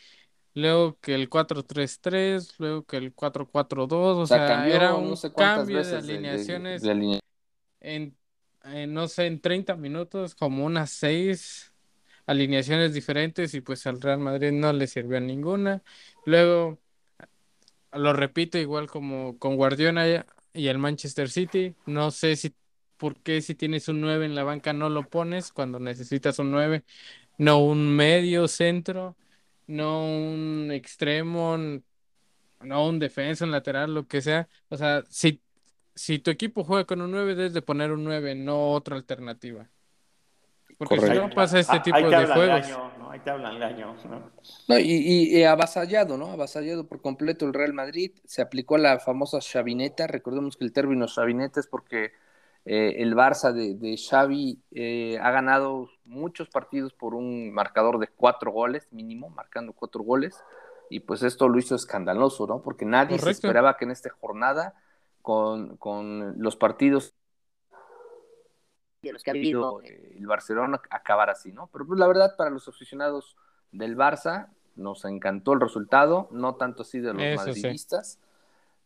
Luego 0.54 0.98
que 1.00 1.14
el 1.14 1.28
4-3-3, 1.28 2.54
luego 2.58 2.84
que 2.84 2.98
el 2.98 3.14
4-4-2, 3.14 4.18
o 4.18 4.20
O 4.22 4.26
sea, 4.26 4.46
cambió 4.46 4.74
era 4.74 4.92
no 4.92 4.98
un 4.98 5.16
sé 5.16 5.30
cuántas 5.30 5.60
cambio 5.60 5.78
de 5.78 5.84
de- 5.84 5.90
de- 5.92 5.98
alineaciones 5.98 6.82
de 6.82 6.90
alinea- 6.90 7.20
en, 7.80 8.16
en, 8.64 8.92
no 8.94 9.08
sé, 9.08 9.26
en 9.26 9.40
30 9.40 9.76
minutos, 9.76 10.34
como 10.34 10.64
unas 10.66 10.90
6 10.90 11.72
alineaciones 12.26 12.92
diferentes 12.92 13.54
y 13.54 13.60
pues 13.62 13.86
al 13.86 14.00
Real 14.00 14.18
Madrid 14.18 14.52
no 14.52 14.72
le 14.72 14.86
sirvió 14.86 15.20
ninguna. 15.20 15.82
Luego, 16.26 16.78
lo 17.92 18.12
repito, 18.12 18.58
igual 18.58 18.86
como 18.88 19.38
con 19.38 19.56
Guardiola 19.56 20.26
y 20.52 20.66
el 20.68 20.78
Manchester 20.78 21.30
City, 21.30 21.74
no 21.86 22.10
sé 22.10 22.36
si 22.36 22.54
por 22.98 23.16
qué 23.16 23.40
si 23.40 23.54
tienes 23.54 23.88
un 23.88 24.00
9 24.02 24.26
en 24.26 24.34
la 24.34 24.44
banca 24.44 24.72
no 24.74 24.90
lo 24.90 25.04
pones 25.08 25.52
cuando 25.52 25.80
necesitas 25.80 26.38
un 26.38 26.50
9, 26.50 26.84
no 27.38 27.58
un 27.64 27.88
medio 27.96 28.48
centro, 28.48 29.16
no 29.66 30.04
un 30.06 30.70
extremo, 30.72 31.56
no 32.60 32.86
un 32.86 32.98
defensa, 32.98 33.44
un 33.44 33.52
lateral, 33.52 33.94
lo 33.94 34.06
que 34.06 34.20
sea. 34.20 34.48
O 34.68 34.76
sea, 34.76 35.04
si, 35.08 35.40
si 35.94 36.18
tu 36.18 36.30
equipo 36.30 36.64
juega 36.64 36.84
con 36.84 37.00
un 37.00 37.10
9, 37.12 37.34
debes 37.34 37.54
de 37.54 37.62
poner 37.62 37.92
un 37.92 38.04
9, 38.04 38.34
no 38.34 38.72
otra 38.72 38.96
alternativa. 38.96 39.68
Porque 40.76 41.00
si 41.00 41.10
no 41.10 41.28
pasa 41.30 41.58
este 41.58 41.80
tipo 41.80 41.96
ahí 41.96 42.04
te 42.04 42.16
de 42.16 42.26
juegos. 42.26 42.68
¿no? 42.68 43.10
Ahí 43.10 43.18
te 43.20 43.30
hablan 43.30 43.58
Gaño, 43.58 43.96
¿no? 44.08 44.30
No, 44.68 44.78
y, 44.78 44.92
y- 44.92 45.38
y 45.38 45.42
avasallado, 45.44 46.16
¿no? 46.16 46.30
Avasallado 46.30 46.86
por 46.86 47.00
completo 47.00 47.46
el 47.46 47.54
Real 47.54 47.72
Madrid. 47.72 48.12
Se 48.24 48.42
aplicó 48.42 48.78
la 48.78 49.00
famosa 49.00 49.40
chavineta. 49.40 50.06
Recordemos 50.06 50.56
que 50.56 50.64
el 50.64 50.72
término 50.72 51.06
chavineta 51.06 51.58
es 51.58 51.66
porque 51.66 52.12
eh, 52.70 53.02
el 53.02 53.14
Barça 53.14 53.52
de, 53.52 53.74
de 53.76 53.96
Xavi 53.96 54.60
eh, 54.72 55.18
ha 55.22 55.30
ganado 55.30 55.88
muchos 56.04 56.50
partidos 56.50 56.92
por 56.92 57.14
un 57.14 57.50
marcador 57.52 57.98
de 57.98 58.08
cuatro 58.08 58.52
goles 58.52 58.86
mínimo, 58.92 59.30
marcando 59.30 59.72
cuatro 59.72 60.02
goles. 60.02 60.38
Y 60.90 61.00
pues 61.00 61.22
esto 61.22 61.48
lo 61.48 61.58
hizo 61.58 61.74
escandaloso, 61.74 62.46
¿no? 62.46 62.60
Porque 62.62 62.84
nadie 62.84 63.18
se 63.18 63.30
esperaba 63.30 63.76
que 63.76 63.84
en 63.86 63.90
esta 63.90 64.10
jornada, 64.10 64.74
con, 65.22 65.76
con 65.78 66.34
los 66.42 66.56
partidos 66.56 67.14
de 69.02 69.12
los 69.12 69.22
que 69.22 69.30
ha 69.30 69.34
vivido 69.34 69.80
eh, 69.82 70.16
el 70.18 70.26
Barcelona 70.26 70.80
acabar 70.90 71.30
así, 71.30 71.52
¿no? 71.52 71.68
Pero 71.72 71.86
pues 71.86 71.98
la 72.00 72.06
verdad 72.06 72.34
para 72.36 72.50
los 72.50 72.66
aficionados 72.68 73.36
del 73.72 73.96
Barça 73.96 74.48
nos 74.76 75.04
encantó 75.04 75.52
el 75.52 75.60
resultado, 75.60 76.28
no 76.30 76.56
tanto 76.56 76.82
así 76.82 77.00
de 77.00 77.12
los 77.12 77.22
Eso 77.22 77.44
sí. 77.44 77.60
madridistas. 77.62 78.18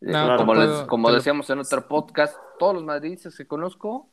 Eh, 0.01 0.07
No, 0.13 0.37
como 0.37 0.55
les- 0.55 0.83
como 0.89 1.09
lo- 1.09 1.15
decíamos 1.15 1.49
en 1.51 1.61
otro 1.61 1.87
podcast, 1.87 2.37
todos 2.63 2.75
los 2.75 2.85
madridistas 2.85 3.37
que 3.37 3.45
conozco, 3.45 4.09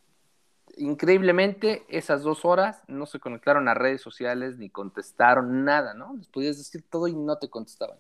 increíblemente 0.75 1.83
esas 1.87 2.23
dos 2.23 2.45
horas 2.45 2.81
no 2.87 3.05
se 3.05 3.19
conectaron 3.19 3.67
a 3.67 3.75
redes 3.75 4.01
sociales 4.01 4.57
ni 4.57 4.71
contestaron 4.71 5.63
nada, 5.63 5.93
¿no? 5.93 6.15
Les 6.17 6.27
podías 6.29 6.57
decir 6.57 6.83
todo 6.89 7.07
y 7.07 7.13
no 7.13 7.37
te 7.37 7.47
contestaban. 7.47 7.99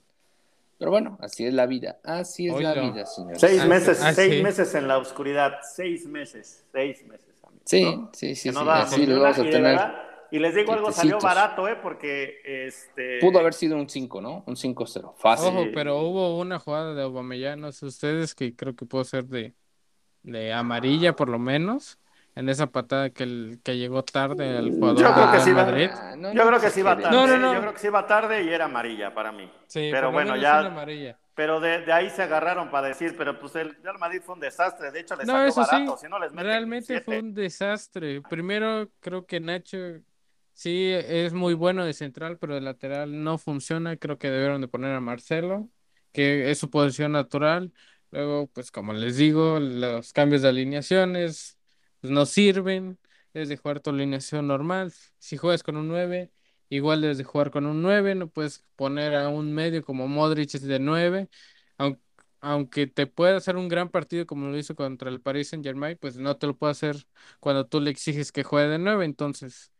Pero 0.79 0.89
bueno, 0.89 1.19
así 1.21 1.45
es 1.45 1.53
la 1.53 1.67
vida, 1.67 1.99
así 2.03 2.47
es 2.47 2.59
la 2.59 2.73
vida, 2.73 3.05
señores. 3.05 3.39
Seis 3.39 3.63
meses, 3.67 4.01
ah, 4.03 4.11
seis 4.11 4.37
sí. 4.37 4.41
meses 4.41 4.73
en 4.73 4.87
la 4.87 4.97
oscuridad, 4.97 5.51
seis 5.61 6.07
meses, 6.07 6.65
seis 6.71 7.05
meses. 7.05 7.43
amigos, 7.43 7.61
Sí, 7.65 7.83
¿no? 7.83 8.09
sí, 8.11 8.33
sí, 8.33 8.49
Que 8.49 8.53
sí, 8.55 8.57
así 8.57 8.65
vamos 8.65 8.91
a 8.91 8.97
y 9.43 9.45
de 9.45 9.51
tener. 9.51 9.61
verdad- 9.61 10.03
y 10.31 10.39
les 10.39 10.55
digo 10.55 10.73
algo, 10.73 10.91
salió 10.91 11.19
barato, 11.19 11.67
¿eh? 11.67 11.75
Porque 11.79 12.37
este. 12.43 13.19
Pudo 13.19 13.37
haber 13.37 13.53
sido 13.53 13.75
un 13.77 13.87
5, 13.87 14.19
¿no? 14.19 14.43
Un 14.47 14.55
5-0, 14.55 15.13
fácil. 15.15 15.47
Ojo, 15.49 15.65
pero 15.75 15.99
hubo 16.01 16.39
una 16.39 16.57
jugada 16.57 16.95
de 16.95 17.03
Aubameyang, 17.03 17.59
no 17.61 17.71
sé 17.71 17.85
ustedes, 17.85 18.33
que 18.33 18.55
creo 18.55 18.75
que 18.75 18.85
pudo 18.87 19.03
ser 19.03 19.25
de, 19.25 19.53
de 20.23 20.53
amarilla 20.53 21.15
por 21.15 21.29
lo 21.29 21.39
menos, 21.39 21.99
en 22.35 22.49
esa 22.49 22.67
patada 22.67 23.09
que, 23.09 23.23
el, 23.23 23.59
que 23.63 23.77
llegó 23.77 24.03
tarde 24.03 24.57
al 24.57 24.69
jugador 24.69 24.99
Yo 25.01 25.13
creo 25.13 25.31
que 25.31 25.39
sí 25.41 25.51
va- 25.51 25.65
Madrid. 25.65 25.89
Ah, 25.93 26.15
no, 26.17 26.33
Yo 26.33 26.43
no 26.43 26.47
creo 26.47 26.61
que 26.61 26.69
sí 26.69 26.81
va 26.81 26.97
tarde. 26.97 27.15
No, 27.15 27.27
no, 27.27 27.37
no. 27.37 27.53
Yo 27.53 27.59
creo 27.61 27.73
que 27.73 27.79
sí 27.79 27.89
va 27.89 28.07
tarde 28.07 28.43
y 28.43 28.49
era 28.49 28.65
amarilla 28.65 29.13
para 29.13 29.31
mí. 29.31 29.51
Sí, 29.67 29.89
pero 29.91 30.11
bueno, 30.11 30.35
ya. 30.37 30.59
amarilla. 30.59 31.17
Pero 31.35 31.59
de, 31.61 31.79
de 31.85 31.93
ahí 31.93 32.09
se 32.09 32.23
agarraron 32.23 32.69
para 32.69 32.87
decir, 32.89 33.15
pero 33.17 33.39
pues 33.39 33.55
el 33.55 33.73
Real 33.81 33.97
Madrid 33.97 34.21
fue 34.21 34.35
un 34.35 34.41
desastre. 34.41 34.91
De 34.91 34.99
hecho, 34.99 35.15
les 35.15 35.25
No, 35.25 35.33
salió 35.33 35.47
eso 35.47 35.63
sí, 35.63 35.71
barato. 35.71 35.97
Si 35.97 36.07
no 36.09 36.19
les 36.19 36.31
meten 36.31 36.45
realmente 36.45 36.87
siete. 36.87 37.05
fue 37.05 37.19
un 37.19 37.33
desastre. 37.33 38.21
Primero, 38.21 38.89
creo 38.99 39.25
que 39.25 39.39
Nacho 39.39 39.77
sí 40.53 40.91
es 40.91 41.31
muy 41.33 41.53
bueno 41.53 41.85
de 41.85 41.93
central, 41.93 42.37
pero 42.37 42.55
de 42.55 42.61
lateral 42.61 43.23
no 43.23 43.37
funciona. 43.37 43.95
Creo 43.95 44.17
que 44.17 44.29
debieron 44.29 44.59
de 44.59 44.67
poner 44.67 44.93
a 44.93 44.99
Marcelo, 44.99 45.69
que 46.11 46.51
es 46.51 46.57
su 46.59 46.69
posición 46.69 47.13
natural. 47.13 47.71
Luego, 48.11 48.47
pues 48.47 48.71
como 48.71 48.93
les 48.93 49.17
digo, 49.17 49.59
los 49.59 50.13
cambios 50.13 50.41
de 50.41 50.49
alineaciones 50.49 51.57
pues, 52.01 52.11
no 52.11 52.25
sirven. 52.25 52.99
Es 53.33 53.49
de 53.49 53.57
jugar 53.57 53.79
tu 53.79 53.91
alineación 53.91 54.47
normal. 54.47 54.91
Si 55.19 55.37
juegas 55.37 55.61
con 55.63 55.77
un 55.77 55.87
9, 55.87 56.31
igual 56.69 57.01
debes 57.01 57.17
de 57.19 57.23
jugar 57.23 57.51
con 57.51 57.65
un 57.67 57.81
9. 57.81 58.15
No 58.15 58.27
puedes 58.29 58.65
poner 58.75 59.15
a 59.15 59.29
un 59.29 59.53
medio 59.53 59.83
como 59.83 60.07
Modric 60.07 60.49
de 60.51 60.79
9. 60.79 61.29
Aunque 61.77 62.01
aunque 62.41 62.87
te 62.87 63.05
pueda 63.07 63.35
hacer 63.37 63.57
un 63.57 63.67
gran 63.67 63.89
partido 63.89 64.25
como 64.25 64.47
lo 64.47 64.57
hizo 64.57 64.75
contra 64.75 65.09
el 65.09 65.19
Paris 65.21 65.49
Saint-Germain, 65.49 65.97
pues 65.99 66.15
no 66.17 66.37
te 66.37 66.47
lo 66.47 66.57
puede 66.57 66.71
hacer 66.71 66.95
cuando 67.41 67.67
tú 67.67 67.81
le 67.81 67.91
exiges 67.91 68.31
que 68.31 68.43
juegue 68.43 68.69
de 68.69 68.79
nueve. 68.79 69.03
Entonces, 69.05 69.71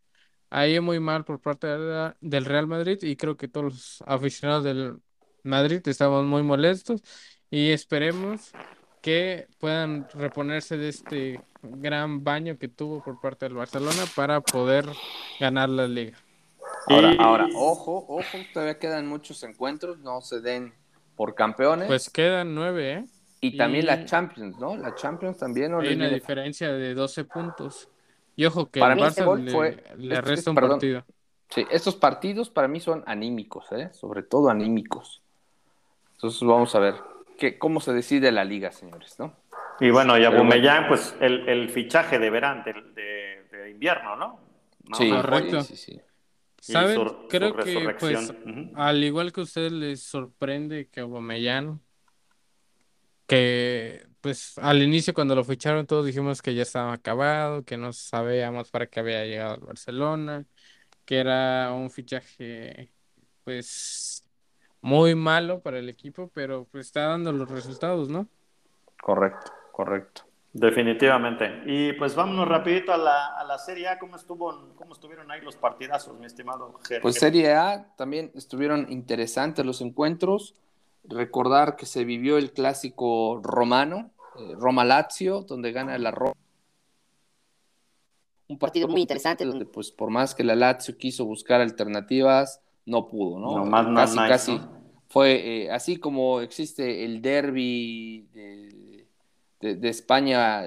ahí 0.50 0.76
es 0.76 0.82
muy 0.82 1.00
mal 1.00 1.26
por 1.26 1.42
parte 1.42 1.68
del 1.68 2.46
Real 2.46 2.68
Madrid 2.68 3.00
y 3.04 3.16
creo 3.16 3.38
que 3.38 3.48
todos 3.48 3.66
los 3.66 4.04
aficionados 4.08 4.64
del 4.66 5.00
Madrid 5.44 5.82
estamos 5.88 6.26
muy 6.26 6.44
molestos 6.44 7.02
y 7.52 7.72
esperemos 7.72 8.52
que 9.02 9.48
puedan 9.60 10.08
reponerse 10.14 10.78
de 10.78 10.90
este 10.90 11.42
gran 11.62 12.24
baño 12.24 12.58
que 12.58 12.68
tuvo 12.68 13.02
por 13.04 13.20
parte 13.20 13.46
del 13.46 13.56
Barcelona 13.56 14.04
para 14.16 14.42
poder 14.42 14.86
ganar 15.40 15.70
la 15.70 15.88
liga. 15.88 16.18
Ahora, 16.88 17.14
Y- 17.14 17.18
ahora, 17.20 17.48
ojo, 17.56 18.06
ojo, 18.08 18.38
todavía 18.54 18.78
quedan 18.80 19.08
muchos 19.08 19.42
encuentros, 19.44 20.00
no 20.00 20.22
se 20.22 20.42
den 20.42 20.74
por 21.16 21.36
campeones. 21.36 21.88
Pues 21.88 22.10
quedan 22.10 22.54
nueve, 22.56 22.94
¿eh? 22.94 23.06
y 23.42 23.56
también 23.58 23.86
la 23.86 24.06
Champions, 24.06 24.58
¿no? 24.60 24.76
La 24.76 24.96
Champions 24.96 25.38
también 25.38 25.72
no 25.72 25.80
Hay 25.80 25.96
una 25.96 26.10
diferencia 26.10 26.72
de 26.74 26.94
12 26.94 27.24
puntos. 27.24 27.88
Y 28.36 28.46
ojo 28.46 28.70
que 28.70 28.80
Para 28.82 28.94
el 28.96 29.00
este 29.04 29.24
Barça 29.26 29.38
le, 29.42 29.52
fue- 29.52 29.84
le 29.98 30.16
es- 30.16 30.22
resta 30.22 30.42
es- 30.42 30.48
un 30.48 30.56
perdón. 30.56 30.72
partido. 30.72 31.06
Sí, 31.50 31.66
estos 31.72 31.96
partidos 31.96 32.50
para 32.50 32.68
mí 32.68 32.80
son 32.80 33.04
anímicos, 33.08 33.66
¿eh? 33.72 33.90
Sobre 33.94 34.24
todo 34.24 34.50
anímicos. 34.50 35.22
Entonces 36.14 36.42
vamos 36.42 36.74
a 36.76 36.80
ver 36.80 36.96
qué, 37.40 37.58
cómo 37.58 37.80
se 37.80 37.94
decide 37.94 38.32
la 38.32 38.44
liga, 38.44 38.72
señores, 38.72 39.18
¿no? 39.20 39.36
Y 39.80 39.90
bueno, 39.92 40.18
y 40.18 40.26
Aubameyang, 40.26 40.88
pues 40.88 41.16
el, 41.22 41.48
el 41.48 41.70
fichaje 41.70 42.20
de 42.20 42.30
verano, 42.30 42.64
de, 42.66 42.74
de- 42.74 43.58
de 43.58 43.70
invierno, 43.72 44.16
¿no? 44.16 44.40
No, 44.90 44.98
sí, 44.98 45.10
no, 45.10 45.22
correcto. 45.22 45.64
sí, 45.64 45.76
sí, 45.78 46.02
¿Saben? 46.60 46.96
su- 46.96 47.10
su 47.10 47.28
Creo 47.30 47.56
que 47.56 47.96
pues 48.00 48.34
al 48.76 49.04
igual 49.04 49.32
que 49.32 49.40
a 49.42 49.44
ustedes 49.44 49.72
les 49.72 50.04
sorprende 50.04 50.88
que 50.90 51.00
Aubameyang 51.00 51.80
que 53.28 54.06
pues 54.22 54.58
al 54.58 54.82
inicio 54.82 55.14
cuando 55.14 55.36
lo 55.36 55.44
ficharon 55.44 55.86
todos 55.86 56.06
dijimos 56.06 56.42
que 56.42 56.54
ya 56.56 56.64
estaba 56.64 56.94
acabado, 56.94 57.64
que 57.64 57.78
no 57.78 57.94
sabíamos 57.94 58.70
para 58.72 58.88
qué 58.88 59.00
había 59.00 59.26
llegado 59.26 59.54
al 59.56 59.62
Barcelona, 59.62 60.46
que 61.06 61.18
era 61.20 61.72
un 61.74 61.90
fichaje 61.92 62.94
pues 63.44 64.26
muy 64.82 65.16
malo 65.16 65.62
para 65.62 65.80
el 65.80 65.90
equipo, 65.90 66.30
pero 66.34 66.68
pues 66.72 66.88
está 66.88 67.08
dando 67.08 67.32
los 67.32 67.50
resultados, 67.50 68.10
¿no? 68.10 68.28
Correcto, 69.02 69.52
correcto. 69.72 70.24
Definitivamente. 70.52 71.62
Y 71.68 71.94
pues 71.94 72.16
vámonos 72.16 72.48
rapidito 72.48 72.92
a 72.92 72.98
la, 72.98 73.28
a 73.38 73.44
la 73.44 73.58
Serie 73.60 73.88
A. 73.88 74.00
¿Cómo, 74.00 74.16
estuvo, 74.16 74.74
¿Cómo 74.76 74.94
estuvieron 74.94 75.30
ahí 75.30 75.42
los 75.42 75.56
partidazos, 75.56 76.18
mi 76.18 76.26
estimado 76.26 76.74
Ger? 76.88 77.02
Pues 77.02 77.16
Serie 77.16 77.54
A 77.54 77.94
también 77.96 78.32
estuvieron 78.34 78.88
interesantes 78.92 79.66
los 79.66 79.82
encuentros. 79.82 80.56
Recordar 81.04 81.76
que 81.76 81.86
se 81.86 82.04
vivió 82.04 82.38
el 82.38 82.52
clásico 82.52 83.40
romano, 83.44 84.12
eh, 84.40 84.56
Roma-Lazio, 84.58 85.42
donde 85.42 85.72
gana 85.72 85.98
la 85.98 86.12
Roma. 86.12 86.36
Un 88.48 88.58
partido 88.58 88.88
muy 88.88 89.02
interesante 89.02 89.46
donde, 89.46 89.66
pues, 89.66 89.92
por 89.92 90.10
más 90.10 90.34
que 90.34 90.44
la 90.44 90.56
Lazio 90.56 90.98
quiso 90.98 91.24
buscar 91.26 91.62
alternativas, 91.62 92.62
no 92.86 93.08
pudo, 93.08 93.40
¿no? 93.40 93.56
Nomás 93.56 93.88
no 93.88 93.96
casi, 93.96 94.18
nice, 94.18 94.30
casi. 94.30 94.58
¿no? 94.58 94.69
Fue 95.10 95.64
eh, 95.64 95.72
así 95.72 95.98
como 95.98 96.40
existe 96.40 97.04
el 97.04 97.22
derby 97.22 98.28
de, 99.60 99.90
España, 99.90 100.62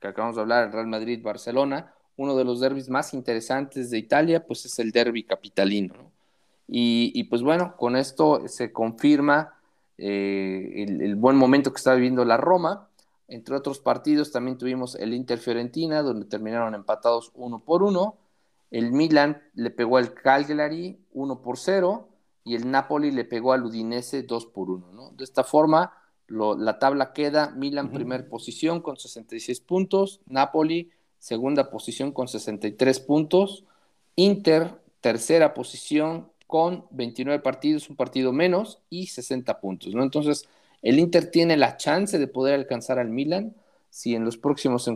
que 0.00 0.08
acabamos 0.08 0.36
de 0.36 0.42
hablar, 0.42 0.72
Real 0.72 0.86
Madrid-Barcelona, 0.86 1.92
uno 2.16 2.34
de 2.34 2.44
los 2.44 2.60
derbis 2.60 2.88
más 2.88 3.12
interesantes 3.12 3.90
de 3.90 3.98
Italia, 3.98 4.46
pues 4.46 4.64
es 4.64 4.78
el 4.78 4.90
derby 4.90 5.24
capitalino, 5.24 5.94
¿no? 5.94 6.12
Y, 6.66 7.24
pues 7.24 7.42
bueno, 7.42 7.76
con 7.76 7.94
esto 7.94 8.48
se 8.48 8.72
confirma 8.72 9.54
eh, 9.98 10.86
el, 10.88 11.14
buen 11.16 11.36
momento 11.36 11.70
que 11.70 11.76
está 11.76 11.94
viviendo 11.94 12.24
la 12.24 12.38
Roma. 12.38 12.88
Entre 13.28 13.54
otros 13.54 13.80
partidos 13.80 14.32
también 14.32 14.56
tuvimos 14.56 14.94
el 14.94 15.12
Inter 15.12 15.38
Fiorentina, 15.38 16.00
donde 16.00 16.24
terminaron 16.24 16.74
empatados 16.74 17.32
uno 17.34 17.58
por 17.62 17.82
uno. 17.82 18.16
El 18.70 18.92
Milan 18.92 19.42
le 19.54 19.70
pegó 19.70 19.98
al 19.98 20.14
Cagliari 20.14 20.98
1 21.12 21.42
por 21.42 21.58
0 21.58 22.08
y 22.44 22.54
el 22.54 22.70
Napoli 22.70 23.10
le 23.10 23.24
pegó 23.24 23.52
al 23.52 23.64
Udinese 23.64 24.22
2 24.22 24.46
por 24.46 24.70
1. 24.70 24.92
¿no? 24.92 25.10
De 25.10 25.24
esta 25.24 25.42
forma, 25.42 25.92
lo, 26.26 26.56
la 26.56 26.78
tabla 26.78 27.12
queda 27.12 27.50
Milan 27.50 27.90
primer 27.90 28.28
posición 28.28 28.80
con 28.80 28.96
66 28.96 29.60
puntos, 29.60 30.20
Napoli 30.26 30.90
segunda 31.18 31.70
posición 31.70 32.12
con 32.12 32.28
63 32.28 33.00
puntos, 33.00 33.64
Inter 34.14 34.78
tercera 35.00 35.54
posición 35.54 36.30
con 36.46 36.86
29 36.90 37.42
partidos, 37.42 37.88
un 37.88 37.96
partido 37.96 38.30
menos 38.32 38.80
y 38.90 39.06
60 39.06 39.58
puntos. 39.58 39.94
¿no? 39.94 40.02
Entonces, 40.02 40.46
el 40.82 40.98
Inter 40.98 41.30
tiene 41.30 41.56
la 41.56 41.78
chance 41.78 42.18
de 42.18 42.26
poder 42.26 42.54
alcanzar 42.54 42.98
al 42.98 43.08
Milan 43.08 43.56
si 43.88 44.14
en 44.14 44.24
los 44.24 44.36
próximos 44.36 44.90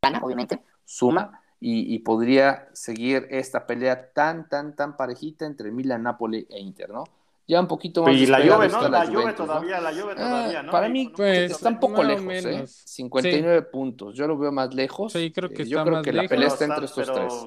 gana, 0.00 0.20
obviamente, 0.22 0.62
suma 0.84 1.43
y, 1.66 1.98
podría 2.00 2.68
seguir 2.74 3.26
esta 3.30 3.66
pelea 3.66 4.10
tan, 4.12 4.50
tan, 4.50 4.76
tan 4.76 4.98
parejita 4.98 5.46
entre 5.46 5.70
Milan, 5.70 6.02
Napoli 6.02 6.46
e 6.50 6.60
Inter, 6.60 6.90
¿no? 6.90 7.04
Ya 7.48 7.58
un 7.58 7.66
poquito 7.66 8.02
más. 8.02 8.14
Y 8.14 8.26
la 8.26 8.38
Juve, 8.38 8.68
¿no? 8.68 8.86
La 8.88 9.06
Juve 9.06 9.32
todavía, 9.32 9.80
la 9.80 9.90
Juve 9.90 10.14
todavía, 10.14 10.62
¿no? 10.62 10.70
Para 10.70 10.90
mí 10.90 11.10
pues, 11.14 11.52
está 11.52 11.70
un 11.70 11.80
poco 11.80 12.02
lejos, 12.04 12.44
¿eh? 12.44 12.64
59 12.66 13.62
puntos. 13.62 14.14
Yo 14.14 14.26
lo 14.26 14.36
veo 14.36 14.52
más 14.52 14.74
lejos. 14.74 15.12
Sí, 15.14 15.32
creo 15.32 15.48
que 15.48 15.62
eh, 15.62 15.62
está 15.62 15.70
Yo 15.70 15.82
creo 15.84 15.94
más 15.96 16.04
que 16.04 16.12
la 16.12 16.28
pelea 16.28 16.48
está 16.48 16.66
entre 16.66 16.84
estos 16.84 17.08
pero, 17.08 17.14
tres. 17.14 17.46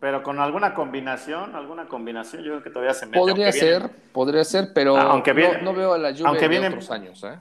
Pero 0.00 0.22
con 0.22 0.38
alguna 0.40 0.72
combinación, 0.72 1.54
alguna 1.54 1.88
combinación, 1.88 2.42
yo 2.42 2.52
creo 2.52 2.62
que 2.62 2.70
todavía 2.70 2.94
se 2.94 3.04
mete. 3.04 3.18
Podría 3.18 3.46
aunque 3.46 3.60
ser, 3.60 3.90
podría 4.12 4.44
ser, 4.44 4.72
pero 4.72 4.96
Ah, 4.96 5.10
aunque 5.10 5.34
viene- 5.34 5.58
no, 5.58 5.72
no 5.72 5.74
veo 5.74 5.92
a 5.92 5.98
la 5.98 6.12
Juve 6.12 6.22
aunque 6.26 6.42
de 6.42 6.48
viene- 6.48 6.68
otros 6.68 6.90
años, 6.90 7.22
¿eh? 7.24 7.38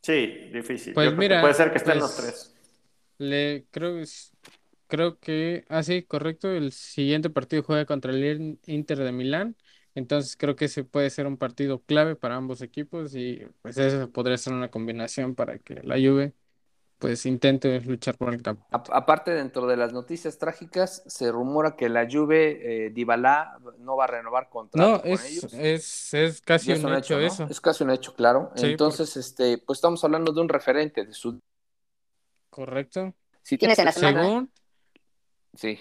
Sí, 0.00 0.50
difícil. 0.52 0.94
Pues 0.94 1.10
Yo 1.10 1.16
mira, 1.16 1.42
puede 1.42 1.52
ser 1.54 1.70
que 1.70 1.78
estén 1.78 1.98
pues, 1.98 2.02
los 2.02 2.16
tres. 2.16 2.56
Le 3.18 3.66
creo 3.70 3.94
que 3.94 4.02
es- 4.02 4.32
creo 4.86 5.18
que 5.18 5.64
ah 5.68 5.82
sí, 5.82 6.02
correcto, 6.02 6.50
el 6.50 6.72
siguiente 6.72 7.30
partido 7.30 7.62
juega 7.62 7.86
contra 7.86 8.12
el 8.12 8.58
Inter 8.66 8.98
de 8.98 9.12
Milán, 9.12 9.56
entonces 9.94 10.36
creo 10.36 10.56
que 10.56 10.66
ese 10.66 10.84
puede 10.84 11.10
ser 11.10 11.26
un 11.26 11.36
partido 11.38 11.82
clave 11.84 12.16
para 12.16 12.36
ambos 12.36 12.62
equipos 12.62 13.14
y 13.14 13.42
pues 13.62 13.78
eso 13.78 14.10
podría 14.12 14.38
ser 14.38 14.52
una 14.54 14.70
combinación 14.70 15.34
para 15.34 15.58
que 15.58 15.76
la 15.82 15.96
Juve 15.96 16.34
pues 16.98 17.26
intente 17.26 17.80
luchar 17.82 18.16
por 18.18 18.34
el 18.34 18.42
campo. 18.42 18.66
A- 18.70 18.82
aparte, 18.92 19.30
dentro 19.32 19.66
de 19.66 19.76
las 19.76 19.92
noticias 19.92 20.38
trágicas, 20.38 21.02
se 21.06 21.30
rumora 21.32 21.76
que 21.76 21.88
la 21.88 22.06
Juve, 22.10 22.86
eh, 22.86 22.90
Dybala, 22.90 23.58
no 23.78 23.96
va 23.96 24.04
a 24.04 24.06
renovar 24.08 24.48
contrato 24.48 24.80
No, 24.80 25.02
con 25.02 25.22
es, 25.22 25.22
ellos. 25.22 25.52
es, 25.52 26.12
es 26.14 26.40
casi 26.42 26.72
es 26.72 26.84
un 26.84 26.92
un 26.92 26.94
hecho 26.94 27.18
¿no? 27.18 27.20
eso. 27.20 27.48
Es 27.48 27.60
casi 27.62 27.84
un 27.84 27.90
hecho, 27.90 28.14
claro. 28.14 28.52
Sí, 28.54 28.76
Entonces, 28.76 29.16
este, 29.16 29.58
pues 29.58 29.78
estamos 29.78 30.04
hablando 30.04 30.32
de 30.32 30.40
un 30.42 30.48
referente 30.50 31.04
de 31.06 31.14
su. 31.14 31.40
Correcto. 32.50 33.14
Si 33.42 33.56
tienes 33.56 33.78
en 33.78 33.86
la 33.86 33.92
semana. 33.92 34.30
Según 34.30 34.52
Sí, 35.56 35.78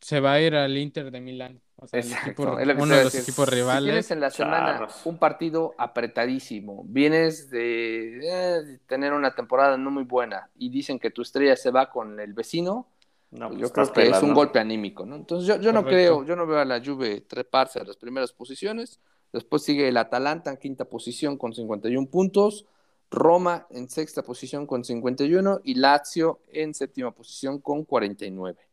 se 0.00 0.20
va 0.20 0.32
a 0.32 0.40
ir 0.40 0.54
al 0.54 0.76
Inter 0.76 1.10
de 1.10 1.20
Milán, 1.20 1.60
o 1.76 1.86
sea, 1.86 2.00
el 2.00 2.06
exacto. 2.06 2.30
equipo- 2.30 2.58
es 2.58 2.66
lo 2.66 2.76
que 2.76 2.82
uno 2.82 2.94
de 2.96 3.04
los 3.04 3.12
decir. 3.12 3.28
equipos 3.28 3.46
Si 3.48 3.50
tienes 3.54 3.64
rivales. 3.84 4.10
en 4.10 4.20
la 4.20 4.30
semana 4.30 4.66
Charros. 4.78 5.06
un 5.06 5.18
partido 5.18 5.74
apretadísimo, 5.78 6.84
vienes 6.86 7.50
de, 7.50 8.18
eh, 8.18 8.62
de 8.64 8.78
tener 8.86 9.12
una 9.12 9.34
temporada 9.34 9.76
no 9.76 9.90
muy 9.90 10.04
buena 10.04 10.48
y 10.56 10.70
dicen 10.70 10.98
que 10.98 11.10
tu 11.10 11.22
estrella 11.22 11.56
se 11.56 11.70
va 11.70 11.90
con 11.90 12.18
el 12.20 12.32
vecino, 12.32 12.86
No, 13.30 13.48
pues 13.48 13.58
pues 13.58 13.60
yo 13.60 13.72
creo 13.74 13.92
que 13.92 14.08
es 14.16 14.22
un 14.22 14.30
¿no? 14.30 14.34
golpe 14.36 14.58
anímico, 14.58 15.04
¿no? 15.04 15.16
Entonces 15.16 15.46
yo, 15.46 15.60
yo 15.60 15.72
no 15.72 15.84
creo, 15.84 16.24
yo 16.24 16.34
no 16.36 16.46
veo 16.46 16.58
a 16.60 16.64
la 16.64 16.80
Juve 16.82 17.20
treparse 17.22 17.78
a 17.80 17.84
las 17.84 17.96
primeras 17.96 18.32
posiciones. 18.32 19.00
Después 19.32 19.62
sigue 19.64 19.88
el 19.88 19.98
Atalanta 19.98 20.50
en 20.52 20.56
quinta 20.56 20.86
posición 20.86 21.36
con 21.36 21.52
51 21.52 22.06
puntos, 22.08 22.64
Roma 23.10 23.66
en 23.70 23.90
sexta 23.90 24.22
posición 24.22 24.66
con 24.66 24.84
51 24.84 25.60
y 25.64 25.74
Lazio 25.74 26.40
en 26.52 26.72
séptima 26.72 27.10
posición 27.10 27.60
con 27.60 27.84
49. 27.84 28.67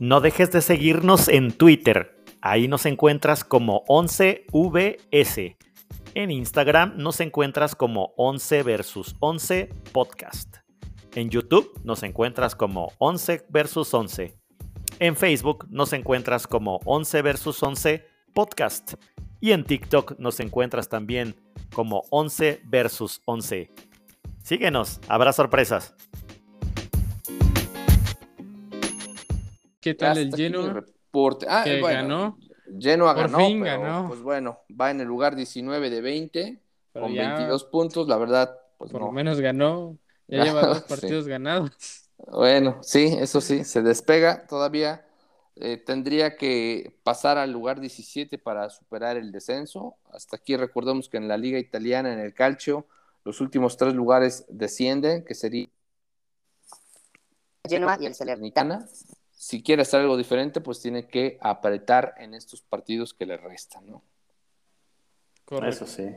No 0.00 0.20
dejes 0.20 0.50
de 0.50 0.60
seguirnos 0.62 1.28
en 1.28 1.52
Twitter. 1.52 2.16
Ahí 2.40 2.66
nos 2.66 2.86
encuentras 2.86 3.44
como 3.44 3.84
11VS. 3.84 5.56
En 6.14 6.30
Instagram 6.32 6.94
nos 6.96 7.20
encuentras 7.20 7.76
como 7.76 8.12
11 8.16 8.64
versus 8.64 9.14
11 9.20 9.68
podcast. 9.92 10.56
En 11.14 11.30
YouTube 11.30 11.80
nos 11.84 12.02
encuentras 12.02 12.56
como 12.56 12.92
11 12.98 13.46
versus 13.48 13.94
11. 13.94 14.36
En 14.98 15.14
Facebook 15.14 15.68
nos 15.70 15.92
encuentras 15.92 16.48
como 16.48 16.80
11 16.84 17.22
versus 17.22 17.62
11 17.62 18.04
podcast. 18.34 18.94
Y 19.42 19.50
en 19.50 19.64
TikTok 19.64 20.20
nos 20.20 20.38
encuentras 20.38 20.88
también 20.88 21.34
como 21.74 22.04
11 22.10 22.60
versus 22.64 23.20
11. 23.24 23.72
Síguenos, 24.44 25.00
habrá 25.08 25.32
sorpresas. 25.32 25.96
¿Qué 29.80 29.94
tal 29.94 30.18
el 30.18 30.32
Genoa? 30.34 30.72
reporte. 30.74 31.46
Ah, 31.48 31.62
que 31.64 31.80
bueno, 31.80 32.02
ganó, 32.02 32.38
Genoa 32.80 33.14
Por 33.16 33.24
ganó, 33.32 33.38
fin 33.38 33.62
pero, 33.64 33.82
ganó. 33.82 34.08
pues 34.08 34.22
bueno, 34.22 34.60
va 34.80 34.92
en 34.92 35.00
el 35.00 35.08
lugar 35.08 35.34
19 35.34 35.90
de 35.90 36.00
20 36.00 36.62
pero 36.92 37.06
con 37.06 37.14
ya 37.14 37.30
22 37.34 37.64
puntos, 37.64 38.06
la 38.06 38.18
verdad, 38.18 38.56
pues 38.78 38.92
por 38.92 39.00
no. 39.00 39.08
lo 39.08 39.12
menos 39.12 39.40
ganó, 39.40 39.98
ya 40.28 40.44
lleva 40.44 40.62
dos 40.66 40.78
Sí. 40.78 40.84
partidos 40.88 41.26
ganados. 41.26 41.72
Bueno, 42.30 42.78
sí, 42.82 43.06
eso 43.18 43.40
sí, 43.40 43.64
se 43.64 43.82
despega 43.82 44.46
todavía. 44.46 45.04
Eh, 45.56 45.76
tendría 45.76 46.36
que 46.36 46.96
pasar 47.02 47.38
al 47.38 47.52
lugar 47.52 47.80
17 47.80 48.38
para 48.38 48.70
superar 48.70 49.16
el 49.16 49.32
descenso. 49.32 49.96
Hasta 50.10 50.36
aquí 50.36 50.56
recordemos 50.56 51.08
que 51.08 51.18
en 51.18 51.28
la 51.28 51.36
liga 51.36 51.58
italiana, 51.58 52.12
en 52.12 52.20
el 52.20 52.32
calcio, 52.32 52.86
los 53.24 53.40
últimos 53.40 53.76
tres 53.76 53.94
lugares 53.94 54.44
descienden, 54.48 55.24
que 55.24 55.34
sería 55.34 55.68
Genoa 57.68 57.96
y 58.00 58.06
el 58.06 58.14
Salernitana. 58.14 58.88
Si 59.30 59.62
quiere 59.62 59.82
hacer 59.82 60.00
algo 60.00 60.16
diferente, 60.16 60.60
pues 60.60 60.80
tiene 60.80 61.06
que 61.06 61.38
apretar 61.40 62.14
en 62.18 62.34
estos 62.34 62.62
partidos 62.62 63.12
que 63.14 63.26
le 63.26 63.36
restan, 63.36 63.86
¿no? 63.86 64.02
Correcto. 65.44 65.84
Eso 65.84 65.86
sí. 65.86 66.08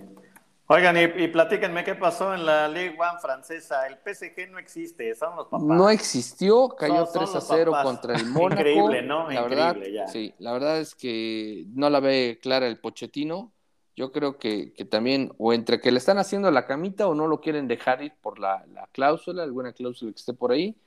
Oigan, 0.67 0.97
y, 0.97 1.23
y 1.23 1.28
platíquenme 1.28 1.84
qué 1.84 1.95
pasó 1.95 2.34
en 2.34 2.45
la 2.45 2.67
Ligue 2.67 2.95
1 2.97 3.19
francesa. 3.19 3.88
El 3.88 3.97
PSG 3.99 4.49
no 4.51 4.60
existe, 4.60 5.13
son 5.15 5.36
los 5.36 5.47
papás. 5.47 5.67
No 5.71 5.89
existió, 5.89 6.75
cayó 6.75 7.06
son 7.06 7.12
3 7.12 7.36
a 7.36 7.41
los 7.41 7.47
0 7.47 7.65
papás. 7.69 7.84
contra 7.84 8.15
el 8.15 8.25
Mónaco. 8.25 8.63
Increíble, 8.63 9.01
¿no? 9.01 9.30
La 9.30 9.41
Increíble, 9.41 9.89
verdad, 9.89 9.89
ya. 9.91 10.06
sí, 10.06 10.36
la 10.39 10.51
verdad 10.54 10.80
es 10.80 10.95
que 10.95 11.65
no 11.69 11.89
la 11.89 11.99
ve 11.99 12.39
clara 12.41 12.67
el 12.67 12.80
Pochettino. 12.80 13.54
Yo 13.95 14.12
creo 14.12 14.38
que, 14.39 14.73
que 14.73 14.84
también, 14.86 15.34
o 15.38 15.54
entre 15.54 15.80
que 15.80 15.91
le 15.91 15.99
están 15.99 16.17
haciendo 16.17 16.51
la 16.51 16.65
camita 16.65 17.08
o 17.08 17.15
no 17.15 17.28
lo 17.28 17.39
quieren 17.39 17.67
dejar 17.67 18.01
ir 18.04 18.13
por 18.21 18.39
la, 18.39 18.65
la 18.67 18.88
cláusula, 18.91 19.43
alguna 19.43 19.71
cláusula 19.73 20.12
que 20.12 20.19
esté 20.19 20.34
por 20.34 20.51
ahí. 20.51 20.78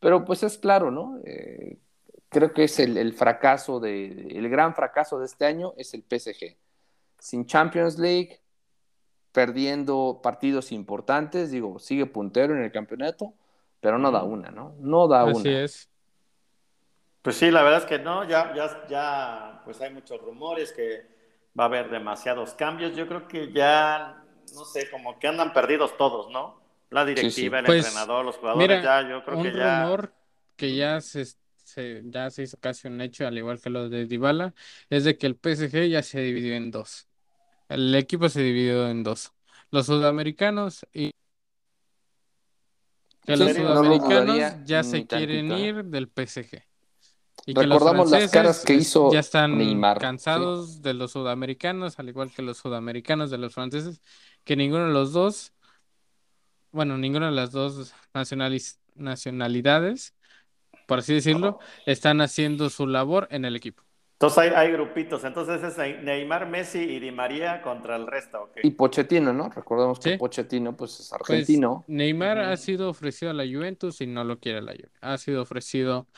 Pero 0.00 0.24
pues 0.24 0.42
es 0.42 0.56
claro, 0.58 0.90
¿no? 0.90 1.18
Eh, 1.24 1.78
creo 2.30 2.52
que 2.54 2.64
es 2.64 2.78
el, 2.80 2.96
el 2.96 3.12
fracaso 3.14 3.80
de, 3.80 4.06
el 4.30 4.48
gran 4.48 4.74
fracaso 4.74 5.18
de 5.18 5.26
este 5.26 5.44
año 5.46 5.74
es 5.76 5.92
el 5.94 6.02
PSG. 6.02 6.56
Sin 7.18 7.46
Champions 7.46 7.98
League, 7.98 8.40
perdiendo 9.34 10.20
partidos 10.24 10.72
importantes, 10.72 11.52
digo, 11.52 11.80
sigue 11.80 12.06
puntero 12.06 12.56
en 12.56 12.64
el 12.64 12.72
campeonato, 12.72 13.34
pero 13.80 13.98
no 13.98 14.12
da 14.12 14.24
una, 14.24 14.50
¿no? 14.52 14.76
No 14.80 15.08
da 15.08 15.26
Así 15.26 15.50
una. 15.50 15.64
es. 15.64 15.90
Pues 17.22 17.36
sí, 17.36 17.50
la 17.50 17.62
verdad 17.62 17.80
es 17.80 17.86
que 17.86 17.98
no, 17.98 18.24
ya, 18.24 18.54
ya, 18.54 18.86
ya, 18.88 19.62
pues 19.64 19.80
hay 19.80 19.92
muchos 19.92 20.20
rumores 20.20 20.72
que 20.72 21.06
va 21.58 21.64
a 21.64 21.66
haber 21.68 21.88
demasiados 21.90 22.54
cambios. 22.54 22.94
Yo 22.94 23.06
creo 23.08 23.26
que 23.28 23.50
ya, 23.52 24.22
no 24.54 24.64
sé, 24.66 24.90
como 24.90 25.18
que 25.18 25.28
andan 25.28 25.52
perdidos 25.54 25.96
todos, 25.96 26.30
¿no? 26.30 26.60
La 26.90 27.04
directiva, 27.06 27.58
el 27.58 27.66
Pues, 27.66 27.66
entrenador, 27.66 28.24
los 28.24 28.36
jugadores, 28.36 28.78
Mira, 28.78 28.82
ya, 28.82 29.08
yo 29.08 29.24
creo 29.24 29.38
un 29.38 29.40
que 29.40 29.54
ya. 29.54 29.98
rumor 29.98 30.14
que 30.56 30.76
ya 30.76 31.00
se, 31.00 31.24
se- 31.56 32.02
ya 32.06 32.30
se 32.30 32.42
hizo 32.44 32.58
casi 32.58 32.88
un 32.88 33.00
hecho, 33.00 33.26
al 33.26 33.36
igual 33.38 33.60
que 33.60 33.70
lo 33.70 33.88
de 33.88 34.06
Dybala, 34.06 34.54
es 34.90 35.04
de 35.04 35.18
que 35.18 35.26
el 35.26 35.36
PSG 35.36 35.88
ya 35.90 36.02
se 36.02 36.20
dividió 36.20 36.54
en 36.54 36.70
dos. 36.70 37.08
El 37.68 37.94
equipo 37.94 38.28
se 38.28 38.42
dividió 38.42 38.88
en 38.88 39.02
dos. 39.02 39.32
Los 39.70 39.86
sudamericanos 39.86 40.86
y 40.92 41.10
que 43.24 43.32
¿En 43.32 43.38
los? 43.38 43.58
No 43.58 43.82
sudamericanos 43.82 44.64
ya 44.64 44.84
se 44.84 45.06
quieren 45.06 45.48
tantito, 45.48 45.56
¿eh? 45.56 45.68
ir 45.68 45.84
del 45.84 46.08
PSG. 46.08 46.62
Y 47.46 47.54
que 47.54 47.66
los 47.66 47.78
Recordamos 47.78 48.10
las 48.10 48.30
caras 48.30 48.64
que 48.64 48.74
hizo 48.74 49.12
ya 49.12 49.20
están 49.20 49.58
Neymar, 49.58 49.98
cansados 49.98 50.80
de 50.80 50.94
los 50.94 51.12
sudamericanos, 51.12 51.98
al 51.98 52.08
igual 52.08 52.30
que 52.30 52.42
los 52.42 52.56
sudamericanos 52.56 53.30
de 53.30 53.38
los 53.38 53.52
franceses, 53.52 54.00
que 54.44 54.56
ninguno 54.56 54.86
de 54.86 54.92
los 54.92 55.12
dos, 55.12 55.52
bueno, 56.72 56.96
ninguna 56.96 57.26
de 57.26 57.32
las 57.32 57.50
dos 57.50 57.94
nacionalidades, 58.96 60.14
por 60.86 61.00
así 61.00 61.12
decirlo, 61.12 61.58
están 61.84 62.22
haciendo 62.22 62.70
su 62.70 62.86
labor 62.86 63.28
en 63.30 63.44
el 63.44 63.56
equipo. 63.56 63.83
Entonces 64.14 64.38
hay, 64.38 64.50
hay 64.50 64.72
grupitos. 64.72 65.24
Entonces 65.24 65.62
es 65.62 65.76
Neymar, 66.02 66.46
Messi 66.48 66.78
y 66.80 67.00
Di 67.00 67.10
María 67.12 67.62
contra 67.62 67.96
el 67.96 68.06
resto, 68.06 68.42
¿ok? 68.44 68.58
Y 68.62 68.70
Pochettino, 68.72 69.32
¿no? 69.32 69.48
Recordemos 69.50 70.00
que 70.00 70.10
Sí. 70.10 70.18
Pochettino, 70.18 70.76
pues 70.76 70.98
es 71.00 71.12
Pues 71.16 71.20
argentino. 71.20 71.84
Neymar 71.86 72.38
ha 72.38 72.56
sido 72.56 72.90
ofrecido 72.90 73.30
a 73.30 73.34
la 73.34 73.44
Juventus 73.44 74.00
y 74.00 74.06
no 74.06 74.24
lo 74.24 74.38
quiere 74.40 74.62
la 74.62 74.72
Juve. 74.72 74.90
Ha 75.00 75.18
sido 75.18 75.42
ofrecido 75.42 76.08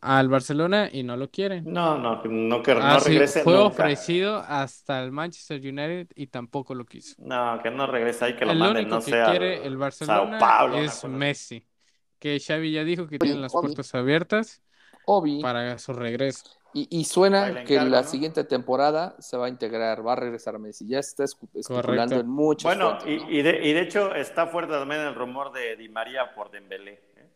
al 0.00 0.28
Barcelona 0.28 0.88
y 0.92 1.02
no 1.04 1.16
lo 1.16 1.30
quieren. 1.30 1.72
No, 1.72 1.98
no, 1.98 2.22
no 2.24 2.62
que 2.62 2.74
no 2.74 3.00
sí, 3.00 3.08
regrese 3.08 3.42
fue 3.42 3.54
nunca. 3.54 3.66
ofrecido 3.66 4.38
hasta 4.38 5.02
el 5.02 5.12
Manchester 5.12 5.60
United 5.60 6.08
y 6.14 6.28
tampoco 6.28 6.74
lo 6.74 6.84
quiso. 6.86 7.16
No, 7.16 7.60
que 7.62 7.70
no 7.70 7.86
regrese 7.86 8.24
ahí, 8.24 8.36
que 8.36 8.44
lo 8.44 8.52
el 8.52 8.58
manden, 8.58 8.86
único 8.86 8.96
no 8.96 9.02
que 9.02 9.10
sé, 9.10 9.20
al 9.20 9.30
quiere 9.30 9.66
el 9.66 9.76
Barcelona 9.76 10.28
Sao 10.30 10.38
Paulo, 10.38 10.78
una 10.78 10.84
es. 10.84 11.04
Messi, 11.04 11.66
que 12.18 12.38
Xavi 12.40 12.72
ya 12.72 12.84
dijo 12.84 13.06
que 13.08 13.18
tienen 13.20 13.40
las 13.42 13.52
Obi. 13.54 13.60
puertas 13.60 13.94
abiertas 13.94 14.62
Obi. 15.06 15.40
para 15.40 15.78
su 15.78 15.92
regreso. 15.94 16.44
Y, 16.76 16.88
y 16.90 17.04
suena 17.04 17.62
que 17.64 17.76
la 17.80 18.02
¿no? 18.02 18.08
siguiente 18.08 18.42
temporada 18.42 19.14
se 19.20 19.36
va 19.36 19.46
a 19.46 19.48
integrar, 19.48 20.04
va 20.04 20.14
a 20.14 20.16
regresar 20.16 20.58
Messi. 20.58 20.86
Ya 20.88 20.98
está 20.98 21.22
especulando 21.22 22.16
en 22.18 22.26
muchas 22.28 22.64
Bueno, 22.64 22.98
fuentes, 23.00 23.08
y, 23.12 23.16
¿no? 23.24 23.30
y 23.30 23.42
de, 23.42 23.64
y 23.68 23.72
de 23.72 23.80
hecho 23.80 24.12
está 24.14 24.48
fuerte 24.48 24.72
también 24.72 25.00
el 25.02 25.14
rumor 25.14 25.52
de 25.52 25.76
Di 25.76 25.88
María 25.88 26.34
por 26.34 26.50
Dembélé. 26.50 26.94
¿eh? 27.16 27.28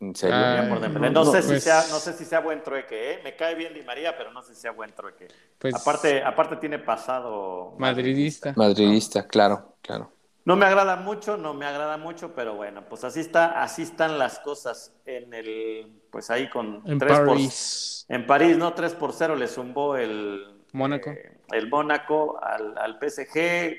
¿En 0.00 0.14
serio? 0.16 0.34
Ah, 0.34 0.38
Di 0.52 0.56
María 0.56 0.68
por 0.70 0.80
Dembélé. 0.80 1.10
no, 1.10 1.24
No, 1.24 1.30
sé 1.30 1.42
pues- 1.42 1.46
si 1.46 1.60
sea, 1.60 1.82
no 1.90 1.98
sé 1.98 2.12
si 2.14 2.24
sea 2.24 2.40
buen 2.40 2.62
trueque, 2.62 3.12
¿eh? 3.12 3.20
Me 3.22 3.36
cae 3.36 3.54
bien 3.54 3.74
Di 3.74 3.82
María, 3.82 4.16
pero 4.16 4.32
no 4.32 4.42
sé 4.42 4.54
si 4.54 4.60
sea 4.62 4.70
buen 4.70 4.92
trueque. 4.92 5.28
Pues 5.58 5.74
aparte, 5.74 6.22
aparte 6.22 6.56
tiene 6.56 6.78
pasado 6.78 7.74
madridista. 7.78 8.54
Madridista, 8.56 9.26
claro, 9.26 9.76
claro. 9.82 10.10
No 10.48 10.56
me 10.56 10.64
agrada 10.64 10.96
mucho, 10.96 11.36
no 11.36 11.52
me 11.52 11.66
agrada 11.66 11.98
mucho, 11.98 12.34
pero 12.34 12.54
bueno, 12.54 12.82
pues 12.88 13.04
así 13.04 13.20
está, 13.20 13.62
así 13.62 13.82
están 13.82 14.18
las 14.18 14.38
cosas 14.38 14.94
en 15.04 15.34
el, 15.34 16.00
pues 16.10 16.30
ahí 16.30 16.48
con 16.48 16.82
En 16.86 16.98
tres 16.98 17.18
por- 17.18 17.26
París. 17.28 18.06
en 18.08 18.26
París, 18.26 18.56
¿no? 18.56 18.72
3 18.72 18.94
por 18.94 19.12
0 19.12 19.36
le 19.36 19.46
zumbó 19.46 19.96
el 19.98 20.62
Mónaco. 20.72 21.10
eh, 21.10 21.36
el 21.52 21.68
Mónaco 21.68 22.42
al, 22.42 22.78
al 22.78 22.98
PSG. 22.98 23.76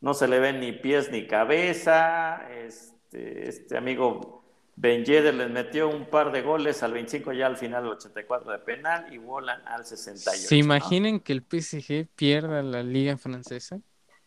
No 0.00 0.14
se 0.14 0.26
le 0.26 0.40
ven 0.40 0.58
ni 0.58 0.72
pies 0.72 1.12
ni 1.12 1.28
cabeza. 1.28 2.42
Este, 2.50 3.48
este 3.48 3.76
amigo 3.76 4.42
Ben 4.74 5.04
Yedder 5.04 5.32
les 5.34 5.48
metió 5.50 5.88
un 5.88 6.06
par 6.06 6.32
de 6.32 6.42
goles 6.42 6.82
al 6.82 6.92
25 6.92 7.32
ya 7.34 7.46
al 7.46 7.56
final, 7.56 7.84
al 7.84 7.90
84 7.90 8.50
de 8.50 8.58
penal 8.58 9.12
y 9.14 9.18
volan 9.18 9.62
al 9.68 9.86
68. 9.86 10.48
¿Se 10.48 10.56
¿no? 10.56 10.64
imaginan 10.64 11.20
que 11.20 11.32
el 11.32 11.42
PSG 11.48 12.08
pierda 12.16 12.64
la 12.64 12.82
liga 12.82 13.16
francesa? 13.16 13.78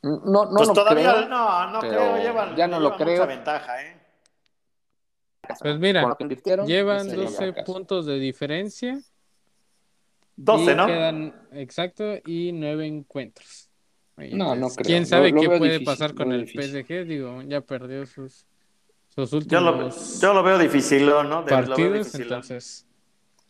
No, 0.04 0.22
no 0.46 0.46
Pues 0.56 0.68
lo 0.70 0.74
todavía 0.74 1.12
creo. 1.14 1.30
no, 1.30 1.72
no 1.72 1.80
creo, 1.80 2.18
llevan, 2.18 2.56
ya 2.56 2.68
no 2.68 2.80
lo 2.80 2.96
creo. 2.96 3.24
mucha 3.24 3.26
ventaja, 3.26 3.84
¿eh? 3.84 3.98
Pues 5.60 5.80
mira, 5.80 6.16
Llevan 6.66 7.06
sería 7.06 7.24
12 7.26 7.38
fracaso. 7.54 7.74
puntos 7.74 8.06
de 8.06 8.20
diferencia. 8.20 9.00
12, 10.36 10.72
y 10.72 10.76
¿no? 10.76 10.86
Quedan, 10.86 11.34
exacto, 11.52 12.04
y 12.26 12.52
9 12.52 12.86
encuentros. 12.86 13.70
Oye, 14.18 14.36
No, 14.36 14.56
no 14.56 14.68
pues, 14.68 14.78
creo. 14.78 14.86
¿Quién 14.88 15.06
sabe 15.06 15.32
lo 15.32 15.42
qué 15.42 15.48
puede 15.48 15.80
difícil, 15.80 15.86
pasar 15.86 16.14
con 16.16 16.32
el 16.32 16.46
difícil. 16.46 16.84
PSG? 16.86 17.06
Digo, 17.08 17.42
ya 17.44 17.62
perdió 17.62 18.06
sus, 18.06 18.46
sus 19.08 19.34
últimos 19.34 19.52
Yo 19.52 19.60
lo, 19.62 20.20
yo 20.22 20.34
lo 20.34 20.44
veo 20.44 20.58
difícil, 20.58 21.06
¿no? 21.06 21.22
De- 21.22 21.26
lo 21.28 21.44
veo 21.44 21.48
partidos, 21.50 21.98
difícil. 21.98 22.22
entonces, 22.24 22.87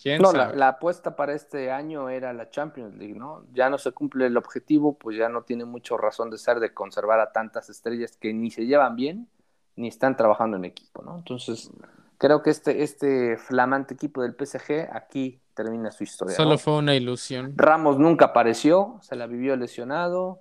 ¿quién 0.02 0.22
No, 0.22 0.32
la, 0.32 0.46
sabe? 0.46 0.58
la 0.58 0.68
apuesta 0.70 1.16
para 1.16 1.34
este 1.34 1.72
año 1.72 2.10
era 2.10 2.34
la 2.34 2.50
Champions 2.50 2.96
League, 2.96 3.16
¿no? 3.16 3.44
Ya 3.54 3.70
no 3.70 3.78
se 3.78 3.92
cumple 3.92 4.28
el 4.28 4.38
objetivo, 4.38 4.98
pues 4.98 5.18
ya 5.18 5.30
no 5.30 5.44
tiene 5.44 5.66
mucho 5.66 5.98
razón 5.98 6.30
de 6.30 6.38
ser 6.38 6.60
de 6.60 6.74
conservar 6.74 7.20
a 7.20 7.32
tantas 7.32 7.70
estrellas 7.70 8.18
que 8.18 8.34
ni 8.34 8.52
se 8.52 8.66
llevan 8.66 8.96
bien 8.96 9.28
ni 9.76 9.88
están 9.88 10.18
trabajando 10.18 10.58
en 10.58 10.66
equipo, 10.66 11.04
¿no? 11.04 11.18
Entonces, 11.18 11.70
creo 12.18 12.42
que 12.42 12.50
este, 12.50 12.84
este 12.84 13.38
flamante 13.38 13.94
equipo 13.94 14.24
del 14.24 14.34
PSG 14.34 14.90
aquí 14.92 15.40
termina 15.54 15.92
su 15.92 16.04
historia. 16.04 16.36
Solo 16.36 16.52
¿no? 16.52 16.58
fue 16.58 16.78
una 16.78 16.96
ilusión. 16.96 17.54
Ramos 17.56 18.00
nunca 18.00 18.26
apareció, 18.26 19.00
se 19.02 19.16
la 19.16 19.28
vivió 19.28 19.56
lesionado, 19.56 20.40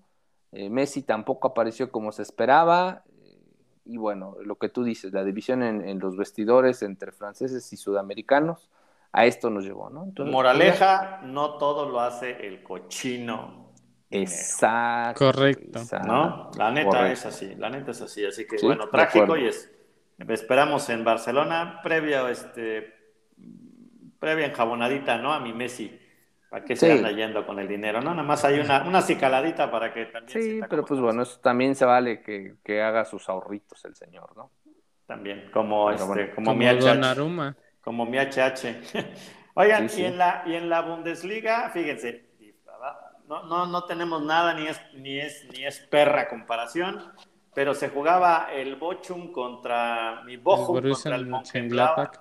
eh, 0.52 0.70
Messi 0.70 1.02
tampoco 1.02 1.48
apareció 1.48 1.90
como 1.90 2.12
se 2.12 2.22
esperaba, 2.22 3.02
eh, 3.22 3.38
y 3.84 3.98
bueno, 3.98 4.36
lo 4.42 4.56
que 4.56 4.70
tú 4.70 4.84
dices, 4.84 5.12
la 5.12 5.22
división 5.22 5.62
en, 5.62 5.86
en 5.86 5.98
los 5.98 6.16
vestidores 6.16 6.82
entre 6.82 7.12
franceses 7.12 7.72
y 7.72 7.76
sudamericanos, 7.76 8.70
a 9.16 9.24
esto 9.26 9.50
nos 9.50 9.64
llevó, 9.64 9.88
¿no? 9.90 10.04
Entonces, 10.04 10.32
Moraleja, 10.32 11.20
no 11.24 11.56
todo 11.58 11.88
lo 11.88 12.00
hace 12.00 12.46
el 12.46 12.62
cochino. 12.62 13.72
Exacto. 14.10 15.24
Correcto. 15.26 15.78
exacto. 15.80 16.06
¿No? 16.06 16.50
La 16.56 16.70
neta 16.70 16.90
Correcto. 16.90 17.12
es 17.12 17.26
así, 17.26 17.54
la 17.56 17.70
neta 17.70 17.90
es 17.92 18.00
así. 18.02 18.24
Así 18.24 18.46
que 18.46 18.58
Sí, 18.58 18.66
bueno, 18.66 18.88
trágico 18.88 19.36
y 19.36 19.46
es. 19.46 19.72
Esperamos 20.28 20.88
en 20.90 21.04
Barcelona, 21.04 21.80
previa, 21.82 22.28
este, 22.30 22.94
previa 24.18 24.46
enjabonadita, 24.46 25.18
¿no? 25.18 25.32
A 25.32 25.40
mi 25.40 25.52
Messi. 25.52 25.98
¿Para 26.48 26.64
qué 26.64 26.76
se 26.76 26.86
Sí. 26.86 26.92
anda 26.92 27.10
yendo 27.10 27.44
con 27.46 27.58
el 27.58 27.68
dinero? 27.68 28.00
No, 28.00 28.10
nada 28.10 28.22
más 28.22 28.44
hay 28.44 28.60
una, 28.60 28.84
una 28.86 29.02
cicaladita 29.02 29.70
para 29.70 29.92
que 29.92 30.06
también. 30.06 30.42
Sí, 30.42 30.60
pero 30.68 30.84
pues 30.84 31.00
bueno, 31.00 31.22
eso 31.22 31.40
también 31.40 31.74
se 31.74 31.84
vale 31.84 32.20
que, 32.22 32.56
que 32.62 32.82
haga 32.82 33.04
sus 33.04 33.28
ahorritos 33.28 33.84
el 33.84 33.94
señor, 33.96 34.36
¿no? 34.36 34.52
También, 35.06 35.50
como, 35.52 35.86
Pero 35.86 35.96
este, 35.96 36.06
bueno, 36.06 36.34
como, 36.34 36.44
Como 36.46 36.58
mi. 36.58 36.66
Donnarumma. 36.78 37.56
Como 37.86 38.04
mi 38.04 38.18
HH. 38.18 38.82
Oigan, 39.54 39.88
Sí, 39.88 39.94
sí. 39.96 40.02
Y, 40.02 40.04
en 40.06 40.18
la, 40.18 40.42
y 40.44 40.54
en 40.56 40.68
la 40.68 40.80
Bundesliga, 40.80 41.70
fíjense, 41.70 42.26
no, 43.28 43.44
no, 43.44 43.66
no 43.66 43.84
tenemos 43.84 44.20
nada, 44.22 44.54
ni 44.54 44.66
es, 44.66 44.80
ni, 44.94 45.20
es, 45.20 45.46
ni 45.52 45.64
es 45.64 45.78
perra 45.78 46.28
comparación, 46.28 47.12
pero 47.54 47.74
se 47.74 47.88
jugaba 47.88 48.48
el 48.52 48.74
Bochum 48.74 49.30
contra 49.30 50.22
mi 50.24 50.32
El 50.34 50.40
Bochum 50.40 50.66
Borussia 50.66 51.12
contra 51.12 51.16
el 51.16 51.26
Mönchengladbach. 51.26 52.12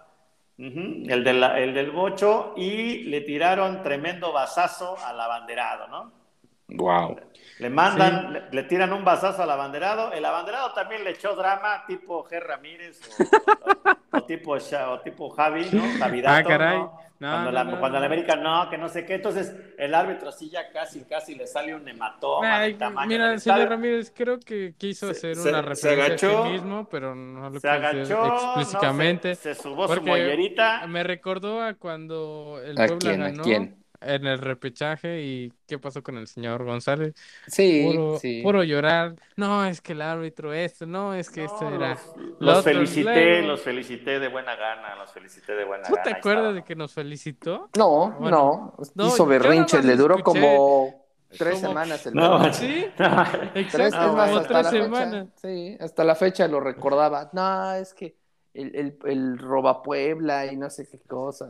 El, 0.58 1.24
de 1.24 1.34
la- 1.34 1.60
el 1.60 1.74
del 1.74 1.90
Bocho 1.90 2.54
y 2.56 3.04
le 3.06 3.22
tiraron 3.22 3.82
tremendo 3.82 4.32
bazazo 4.32 4.96
al 5.04 5.20
abanderado, 5.20 5.88
¿no? 5.88 6.25
Wow. 6.68 7.16
Le 7.58 7.70
mandan, 7.70 8.34
le, 8.34 8.50
le 8.52 8.64
tiran 8.64 8.92
un 8.94 9.06
bazazo 9.06 9.44
al 9.44 9.50
abanderado. 9.52 10.12
El 10.12 10.26
abanderado 10.26 10.74
también 10.74 11.04
le 11.04 11.12
echó 11.12 11.36
drama, 11.36 11.86
tipo 11.88 12.24
G. 12.26 12.40
Ramírez 12.42 13.02
o, 13.08 13.24
o- 13.62 13.82
o 14.12 14.24
tipo, 14.26 14.54
o 14.54 15.00
tipo 15.02 15.30
Javi, 15.30 15.70
¿no? 15.72 15.94
Javidato, 16.00 16.32
Ah, 16.32 16.44
caray. 16.44 16.80
¿no? 16.80 17.00
No, 17.20 17.28
cuando 17.30 17.52
no, 17.52 17.52
la, 17.52 17.64
no, 17.64 17.80
cuando 17.80 17.98
no. 17.98 18.00
la 18.00 18.06
América 18.08 18.36
no, 18.36 18.70
que 18.70 18.78
no 18.78 18.90
sé 18.90 19.06
qué. 19.06 19.16
Entonces, 19.16 19.56
el 19.78 19.94
árbitro 19.96 20.32
sí 20.32 20.50
ya 20.50 20.70
casi, 20.72 21.06
casi 21.06 21.36
le 21.36 21.48
sale 21.48 21.74
un 21.76 21.88
hematoma 21.88 22.48
Ay, 22.62 22.74
tamaño 22.78 23.10
mira, 23.10 23.30
del 23.30 23.40
señor. 23.42 23.70
Ramírez, 23.70 24.12
creo 24.16 24.40
que 24.40 24.76
quiso 24.78 25.08
Se- 25.08 25.12
hacer 25.12 25.36
se- 25.36 25.50
una 25.50 25.62
se 25.74 25.96
referencia 25.96 26.16
a 26.16 26.18
agachó, 26.18 26.44
sí 26.44 26.50
mismo, 26.50 26.90
pero 26.90 27.16
no 27.16 27.50
lo 27.50 27.60
Se 27.60 27.70
agachó, 27.70 28.16
no, 28.24 28.28
explícitamente. 28.28 29.36
se, 29.36 29.56
se 29.56 29.56
subó 29.56 29.88
su 29.88 30.02
mollerita. 30.02 30.88
Me 30.88 31.04
recordó 31.04 31.62
a 31.62 31.74
cuando 31.76 32.62
el 32.64 32.82
¿A 32.82 32.86
Puebla 32.86 33.00
quién, 33.00 33.22
a 33.24 33.32
ganó 33.32 33.44
quién? 33.44 33.85
En 34.06 34.28
el 34.28 34.40
repechaje 34.40 35.22
y 35.24 35.52
qué 35.68 35.80
pasó 35.80 36.04
con 36.04 36.18
el 36.18 36.28
señor 36.28 36.64
González. 36.64 37.14
Sí, 37.48 37.84
Puro, 37.92 38.18
sí. 38.20 38.42
puro 38.44 38.64
llorar. 38.64 39.16
No, 39.36 39.66
es 39.66 39.82
que 39.82 39.94
el 39.94 40.02
árbitro 40.02 40.54
esto, 40.54 40.86
no, 40.86 41.14
es 41.14 41.30
que 41.30 41.42
No, 41.42 41.46
esto 41.46 41.70
era. 41.70 41.98
los, 42.40 42.64
felicité, 42.64 43.42
los 43.42 43.62
felicité 43.62 44.20
de 44.20 44.28
buena 44.30 44.56
gana, 44.56 44.96
los 44.96 45.12
felicité 45.12 45.54
de 45.56 45.66
buena 45.66 45.84
¿Tú 45.88 45.94
gana. 45.94 46.04
te 46.04 46.10
ahí 46.10 46.16
acuerdas 46.20 46.44
estaba. 46.44 46.54
de 46.54 46.64
que 46.64 46.76
nos 46.76 46.94
felicitó? 46.94 47.70
No, 47.78 48.16
Bueno, 48.20 48.74
no. 48.78 48.86
no, 48.96 49.08
Hizo 49.08 49.18
yo 49.18 49.26
nada 49.26 49.40
berrinche, 49.40 49.78
más 49.78 49.86
le 49.86 49.96
duró 49.96 50.16
escuché 50.18 50.40
como 50.42 51.06
tres 51.38 51.56
como- 51.56 51.68
semanas 51.68 52.06
el 52.06 52.14
No. 52.14 52.54
Sí, 52.54 52.86
no. 53.00 53.24
Tres, 53.54 53.94
es 53.94 53.94
más, 53.94 54.32
hasta 54.32 54.48
tres 54.48 54.64
la 54.64 54.64
fecha, 54.72 54.84
semanas. 54.84 55.28
sí, 55.42 55.78
hasta 55.80 56.04
la 56.04 56.16
fecha 56.16 56.48
lo 56.48 56.60
recordaba. 56.60 57.30
No, 57.34 57.74
es 57.74 57.94
que 57.94 58.16
el, 58.54 58.74
el, 58.76 58.98
el 59.06 59.38
roba 59.38 59.82
Puebla 59.84 60.46
y 60.46 60.56
no 60.56 60.70
sé 60.70 60.88
qué 60.88 61.00
cosa. 61.02 61.48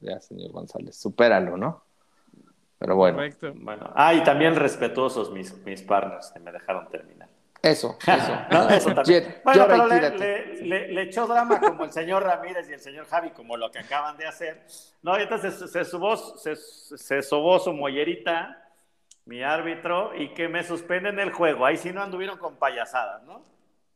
Ya, 0.00 0.20
señor 0.20 0.50
González, 0.52 0.96
supéralo, 0.96 1.56
¿no? 1.56 1.84
Pero 2.78 2.96
bueno, 2.96 3.18
Correcto. 3.18 3.52
Bueno, 3.54 3.90
ah, 3.94 4.14
y 4.14 4.22
también 4.24 4.56
respetuosos 4.56 5.30
mis, 5.30 5.54
mis 5.64 5.82
partners 5.82 6.30
que 6.32 6.40
me 6.40 6.50
dejaron 6.50 6.88
terminar. 6.88 7.28
eso, 7.62 7.98
eso. 8.06 8.38
No, 8.50 8.68
eso 8.70 8.94
también. 8.94 9.24
Jet, 9.24 9.42
Bueno, 9.44 9.66
pero 9.68 9.86
le, 9.86 10.10
le- 10.16 10.62
le- 10.62 10.88
le 10.88 11.02
echó 11.02 11.26
drama 11.26 11.60
como 11.60 11.84
el 11.84 11.92
señor 11.92 12.22
Ramírez 12.22 12.68
y 12.70 12.72
el 12.72 12.80
señor 12.80 13.06
Javi, 13.06 13.30
como 13.32 13.56
lo 13.58 13.70
que 13.70 13.80
acaban 13.80 14.16
de 14.16 14.26
hacer. 14.26 14.64
No, 15.02 15.18
y 15.18 15.22
entonces 15.22 15.70
se, 15.70 15.84
subó, 15.84 16.16
se, 16.16 16.56
se 16.56 17.22
sobó 17.22 17.58
su 17.58 17.74
mollerita, 17.74 18.66
mi 19.26 19.42
árbitro, 19.42 20.14
y 20.16 20.32
que 20.32 20.48
me 20.48 20.64
suspenden 20.64 21.18
el 21.20 21.32
juego. 21.32 21.66
Ahí 21.66 21.76
sí 21.76 21.92
no 21.92 22.00
anduvieron 22.02 22.38
con 22.38 22.56
payasadas, 22.56 23.22
¿no? 23.24 23.44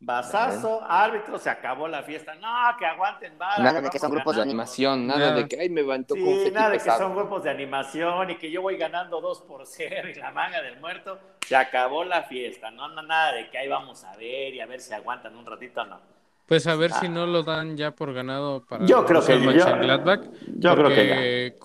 Basazo, 0.01 0.83
árbitro, 0.87 1.39
se 1.39 1.49
acabó 1.49 1.89
la 1.89 2.03
fiesta. 2.03 2.35
No, 2.35 2.77
que 2.79 2.85
aguanten 2.85 3.39
vara, 3.39 3.63
Nada 3.63 3.81
de 3.81 3.91
que 3.91 3.99
son 3.99 4.11
grupos 4.11 4.37
de 4.37 4.43
animación, 4.43 5.07
nada 5.07 5.33
de 5.33 5.49
que, 5.49 5.59
ay, 5.59 5.71
me 5.71 5.81
levantó 5.81 6.15
con 6.15 6.25
Sí, 6.25 6.51
nada 6.53 6.71
de 6.71 6.79
que 6.79 6.91
son 6.91 7.15
grupos 7.15 7.43
de 7.45 7.51
animación 7.51 8.31
y 8.31 8.37
que 8.37 8.51
yo 8.51 8.61
voy 8.61 8.77
ganando 8.77 9.21
2 9.21 9.41
por 9.43 9.65
0 9.67 10.09
y 10.11 10.15
la 10.15 10.31
manga 10.31 10.61
del 10.61 10.79
muerto. 10.81 11.19
Se 11.47 11.57
acabó 11.57 12.05
la 12.05 12.23
fiesta, 12.25 12.71
no, 12.71 12.89
no 12.89 13.03
nada 13.03 13.33
de 13.33 13.49
que 13.51 13.59
ahí 13.59 13.69
vamos 13.69 14.05
a 14.05 14.15
ver 14.17 14.55
y 14.55 14.61
a 14.61 14.67
ver 14.67 14.81
si 14.81 14.93
aguantan 14.93 15.37
un 15.37 15.47
ratito, 15.47 15.85
no. 15.87 15.99
Pues 16.47 16.67
a 16.67 16.75
ver 16.75 16.93
si 16.93 17.07
Ah. 17.07 17.09
no 17.09 17.27
lo 17.27 17.43
dan 17.43 17.75
ya 17.77 17.93
por 17.93 18.13
ganado 18.13 18.65
para 18.67 18.85
Yo 18.85 19.07
creo 19.07 19.25
que 19.25 19.33
el 19.33 19.41
yo- 19.41 19.47
Mönchengladbach, 19.47 20.21
Yo 20.59 20.75
creo 20.75 20.89
que 20.89 21.55
ya. 21.55 21.59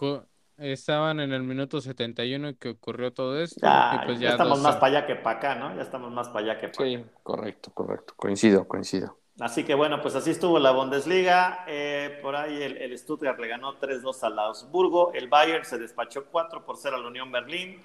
Estaban 0.59 1.19
en 1.19 1.33
el 1.33 1.43
minuto 1.43 1.81
71 1.81 2.57
que 2.57 2.69
ocurrió 2.69 3.11
todo 3.13 3.39
esto 3.41 3.59
Ya, 3.61 4.01
y 4.01 4.05
pues 4.05 4.19
ya 4.19 4.27
ya 4.27 4.31
estamos 4.31 4.57
dos- 4.57 4.63
más 4.63 4.75
para 4.77 4.97
allá 4.97 5.07
que 5.07 5.15
para 5.15 5.37
acá, 5.37 5.55
¿no? 5.55 5.75
Ya 5.75 5.81
estamos 5.81 6.11
más 6.11 6.27
para 6.29 6.39
allá 6.51 6.57
que 6.59 6.69
para 6.69 6.87
Sí, 6.89 6.95
acá. 6.95 7.05
correcto, 7.23 7.71
correcto. 7.73 8.13
Coincido, 8.15 8.67
coincido. 8.67 9.17
Así 9.39 9.63
que 9.63 9.73
bueno, 9.73 10.01
pues 10.01 10.15
así 10.15 10.31
estuvo 10.31 10.59
la 10.59 10.71
Bundesliga. 10.71 11.63
Eh, 11.67 12.19
por 12.21 12.35
ahí 12.35 12.61
el, 12.61 12.75
el 12.77 12.97
Stuttgart 12.97 13.39
le 13.39 13.47
ganó 13.47 13.77
3-2 13.79 14.21
al 14.23 14.37
Augsburgo. 14.37 15.13
El 15.13 15.29
Bayern 15.29 15.63
se 15.63 15.77
despachó 15.77 16.25
4 16.25 16.65
por 16.65 16.75
0 16.77 16.97
a 16.97 16.99
la 16.99 17.07
Unión 17.07 17.31
Berlín. 17.31 17.81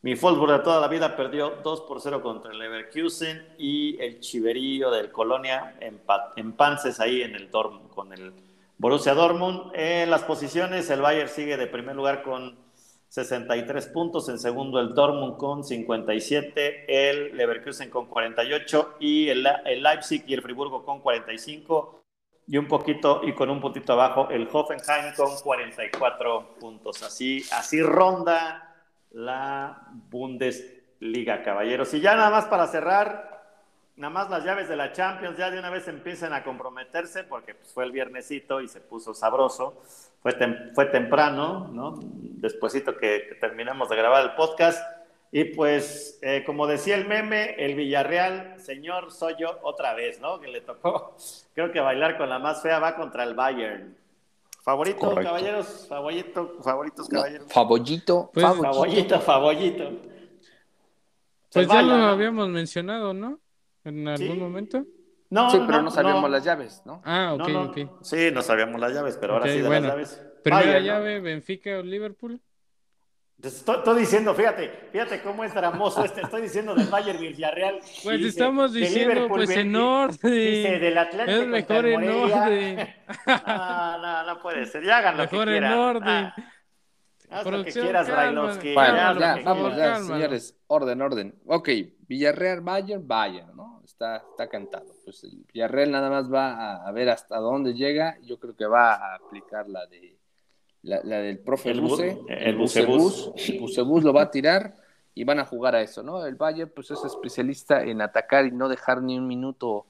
Mi 0.00 0.14
Wolfsburg 0.14 0.52
de 0.52 0.58
toda 0.60 0.80
la 0.80 0.88
vida 0.88 1.14
perdió 1.16 1.50
2 1.62 1.82
por 1.82 2.00
0 2.00 2.22
contra 2.22 2.52
el 2.52 2.58
Leverkusen. 2.58 3.46
Y 3.58 4.00
el 4.00 4.20
Chiverío 4.20 4.90
del 4.90 5.10
Colonia 5.12 5.76
empa- 5.80 6.32
empances 6.36 6.98
ahí 7.00 7.20
en 7.22 7.34
el 7.34 7.50
Dortmund 7.50 7.90
con 7.90 8.10
el 8.14 8.32
Borussia 8.78 9.14
Dortmund. 9.14 9.72
En 9.74 10.10
las 10.10 10.22
posiciones, 10.24 10.90
el 10.90 11.00
Bayern 11.00 11.28
sigue 11.28 11.56
de 11.56 11.66
primer 11.66 11.96
lugar 11.96 12.22
con 12.22 12.58
63 13.08 13.86
puntos, 13.88 14.28
en 14.28 14.38
segundo 14.38 14.80
el 14.80 14.94
Dortmund 14.94 15.36
con 15.36 15.62
57, 15.62 16.86
el 16.88 17.36
Leverkusen 17.36 17.88
con 17.88 18.06
48 18.06 18.96
y 18.98 19.28
el, 19.28 19.46
el 19.64 19.82
Leipzig 19.82 20.24
y 20.26 20.34
el 20.34 20.42
Friburgo 20.42 20.84
con 20.84 21.00
45 21.00 22.04
y 22.46 22.56
un 22.58 22.68
poquito 22.68 23.22
y 23.24 23.32
con 23.32 23.50
un 23.50 23.60
puntito 23.60 23.92
abajo 23.92 24.28
el 24.30 24.48
Hoffenheim 24.52 25.14
con 25.14 25.36
44 25.36 26.56
puntos. 26.60 27.02
Así, 27.02 27.42
así 27.52 27.80
ronda 27.80 28.74
la 29.10 29.88
Bundesliga, 30.10 31.42
caballeros. 31.42 31.94
Y 31.94 32.00
ya 32.00 32.16
nada 32.16 32.30
más 32.30 32.46
para 32.46 32.66
cerrar, 32.66 33.33
nada 33.96 34.12
más 34.12 34.30
las 34.30 34.44
llaves 34.44 34.68
de 34.68 34.76
la 34.76 34.92
Champions 34.92 35.36
ya 35.38 35.50
de 35.50 35.58
una 35.58 35.70
vez 35.70 35.86
empiezan 35.88 36.32
a 36.32 36.42
comprometerse 36.42 37.24
porque 37.24 37.54
pues, 37.54 37.72
fue 37.72 37.84
el 37.84 37.92
viernesito 37.92 38.60
y 38.60 38.68
se 38.68 38.80
puso 38.80 39.14
sabroso. 39.14 39.80
Fue, 40.20 40.34
fue 40.74 40.86
temprano, 40.86 41.68
¿no? 41.72 41.98
Despuésito 42.00 42.96
que, 42.96 43.26
que, 43.28 43.34
terminamos 43.36 43.88
de 43.88 43.96
grabar 43.96 44.24
el 44.24 44.34
podcast. 44.34 44.82
Y 45.30 45.44
pues, 45.44 46.18
eh, 46.22 46.44
como 46.46 46.66
decía 46.66 46.94
el 46.94 47.06
meme, 47.06 47.56
el 47.58 47.74
Villarreal, 47.74 48.60
señor, 48.60 49.10
soy 49.10 49.34
yo 49.38 49.58
otra 49.62 49.92
vez, 49.92 50.20
¿no? 50.20 50.40
Que 50.40 50.48
le 50.48 50.60
tocó, 50.60 51.16
creo 51.54 51.72
que 51.72 51.80
bailar 51.80 52.16
con 52.16 52.28
la 52.28 52.38
más 52.38 52.62
fea 52.62 52.78
va 52.78 52.94
contra 52.94 53.24
el 53.24 53.34
Bayern. 53.34 53.96
Favorito, 54.62 54.98
Correcto. 54.98 55.24
caballeros, 55.24 55.86
favorito, 55.88 56.56
favoritos, 56.62 57.08
caballeros. 57.08 57.48
No, 57.48 57.52
favorito, 57.52 58.30
pues, 58.32 58.46
favorito, 58.46 59.20
favorito. 59.20 59.90
Pues 61.52 61.68
ya 61.68 61.82
lo 61.82 61.94
habíamos 61.94 62.48
mencionado, 62.48 63.12
¿no? 63.12 63.38
En 63.84 64.08
algún 64.08 64.26
¿Sí? 64.28 64.34
momento? 64.34 64.84
No, 65.30 65.50
sí, 65.50 65.58
pero 65.66 65.78
no, 65.78 65.84
no 65.84 65.90
sabíamos 65.90 66.22
no. 66.22 66.28
las 66.28 66.44
llaves, 66.44 66.82
¿no? 66.84 67.02
Ah, 67.04 67.34
ok, 67.34 67.48
no, 67.48 67.62
ok. 67.64 67.78
Sí, 68.02 68.30
no 68.32 68.42
sabíamos 68.42 68.80
las 68.80 68.92
llaves, 68.92 69.16
pero 69.20 69.34
ahora 69.34 69.46
sí 69.50 69.58
de 69.60 69.66
bueno. 69.66 69.88
las 69.88 69.96
llaves. 69.96 70.22
Primera 70.42 70.78
llave, 70.80 71.20
Benfica 71.20 71.78
o 71.78 71.82
Liverpool. 71.82 72.40
Te 73.40 73.48
Estoy, 73.48 73.78
estoy 73.78 74.00
diciendo, 74.00 74.32
fíjate, 74.32 74.88
fíjate 74.92 75.20
cómo 75.20 75.42
es 75.44 75.52
dramoso 75.52 76.04
este. 76.04 76.20
Estoy 76.22 76.42
diciendo 76.42 76.74
del 76.74 76.86
Bayern 76.86 77.18
Villarreal. 77.20 77.80
Pues 78.04 78.18
dice 78.18 78.28
estamos 78.28 78.72
diciendo, 78.72 79.12
Liverpool 79.14 79.36
pues 79.38 79.50
en 79.50 79.72
Benfica- 79.72 79.84
orden. 79.84 80.32
Dice 80.32 80.78
del 80.78 80.98
Atlético. 80.98 81.30
Es 81.40 81.46
mejor 81.48 81.86
en 81.86 82.08
orden. 82.10 82.94
No, 83.46 83.98
no, 83.98 84.26
no 84.26 84.40
puede 84.40 84.66
ser. 84.66 84.84
Ya 84.84 84.98
hagan 84.98 85.16
lo 85.16 85.28
que 85.28 85.32
Mejor 85.36 85.48
en 85.48 85.54
quieran. 85.54 85.78
orden. 85.78 86.08
Ah, 86.08 86.34
haz 87.30 87.46
lo 87.46 87.64
que 87.64 87.72
quieras. 87.72 88.08
Brailovsky. 88.08 88.74
Bueno, 88.74 88.94
ya, 88.96 89.18
ya, 89.18 89.34
que 89.34 89.42
vamos, 89.44 89.72
quieras. 89.74 89.98
ya, 90.00 90.14
señores, 90.14 90.56
orden, 90.66 91.02
orden. 91.02 91.34
Ok, 91.46 91.68
Villarreal, 92.08 92.60
Bayern, 92.60 93.06
Bayern, 93.06 93.56
¿no? 93.56 93.80
Está, 93.84 94.16
está 94.30 94.48
cantado. 94.48 94.86
Pues 95.04 95.24
el 95.24 95.44
Villarreal 95.52 95.90
nada 95.90 96.10
más 96.10 96.32
va 96.32 96.52
a, 96.54 96.88
a 96.88 96.92
ver 96.92 97.08
hasta 97.10 97.38
dónde 97.38 97.74
llega. 97.74 98.18
Yo 98.22 98.38
creo 98.38 98.54
que 98.56 98.66
va 98.66 98.94
a 98.94 99.14
aplicar 99.16 99.68
la 99.68 99.86
de 99.86 100.16
la, 100.82 101.00
la 101.04 101.16
del 101.18 101.38
profe 101.38 101.70
El 101.70 101.80
bu- 101.80 101.88
Buse, 101.88 102.18
el 102.28 102.56
Bucebús, 102.56 103.32
el 103.48 103.60
Bucebús 103.60 104.04
lo 104.04 104.12
va 104.12 104.22
a 104.22 104.30
tirar 104.30 104.76
y 105.14 105.24
van 105.24 105.38
a 105.38 105.46
jugar 105.46 105.74
a 105.76 105.80
eso, 105.80 106.02
¿no? 106.02 106.26
El 106.26 106.34
Bayern 106.34 106.70
pues 106.74 106.90
es 106.90 107.02
especialista 107.04 107.82
en 107.84 108.02
atacar 108.02 108.44
y 108.46 108.50
no 108.50 108.68
dejar 108.68 109.00
ni 109.00 109.16
un 109.16 109.26
minuto 109.26 109.86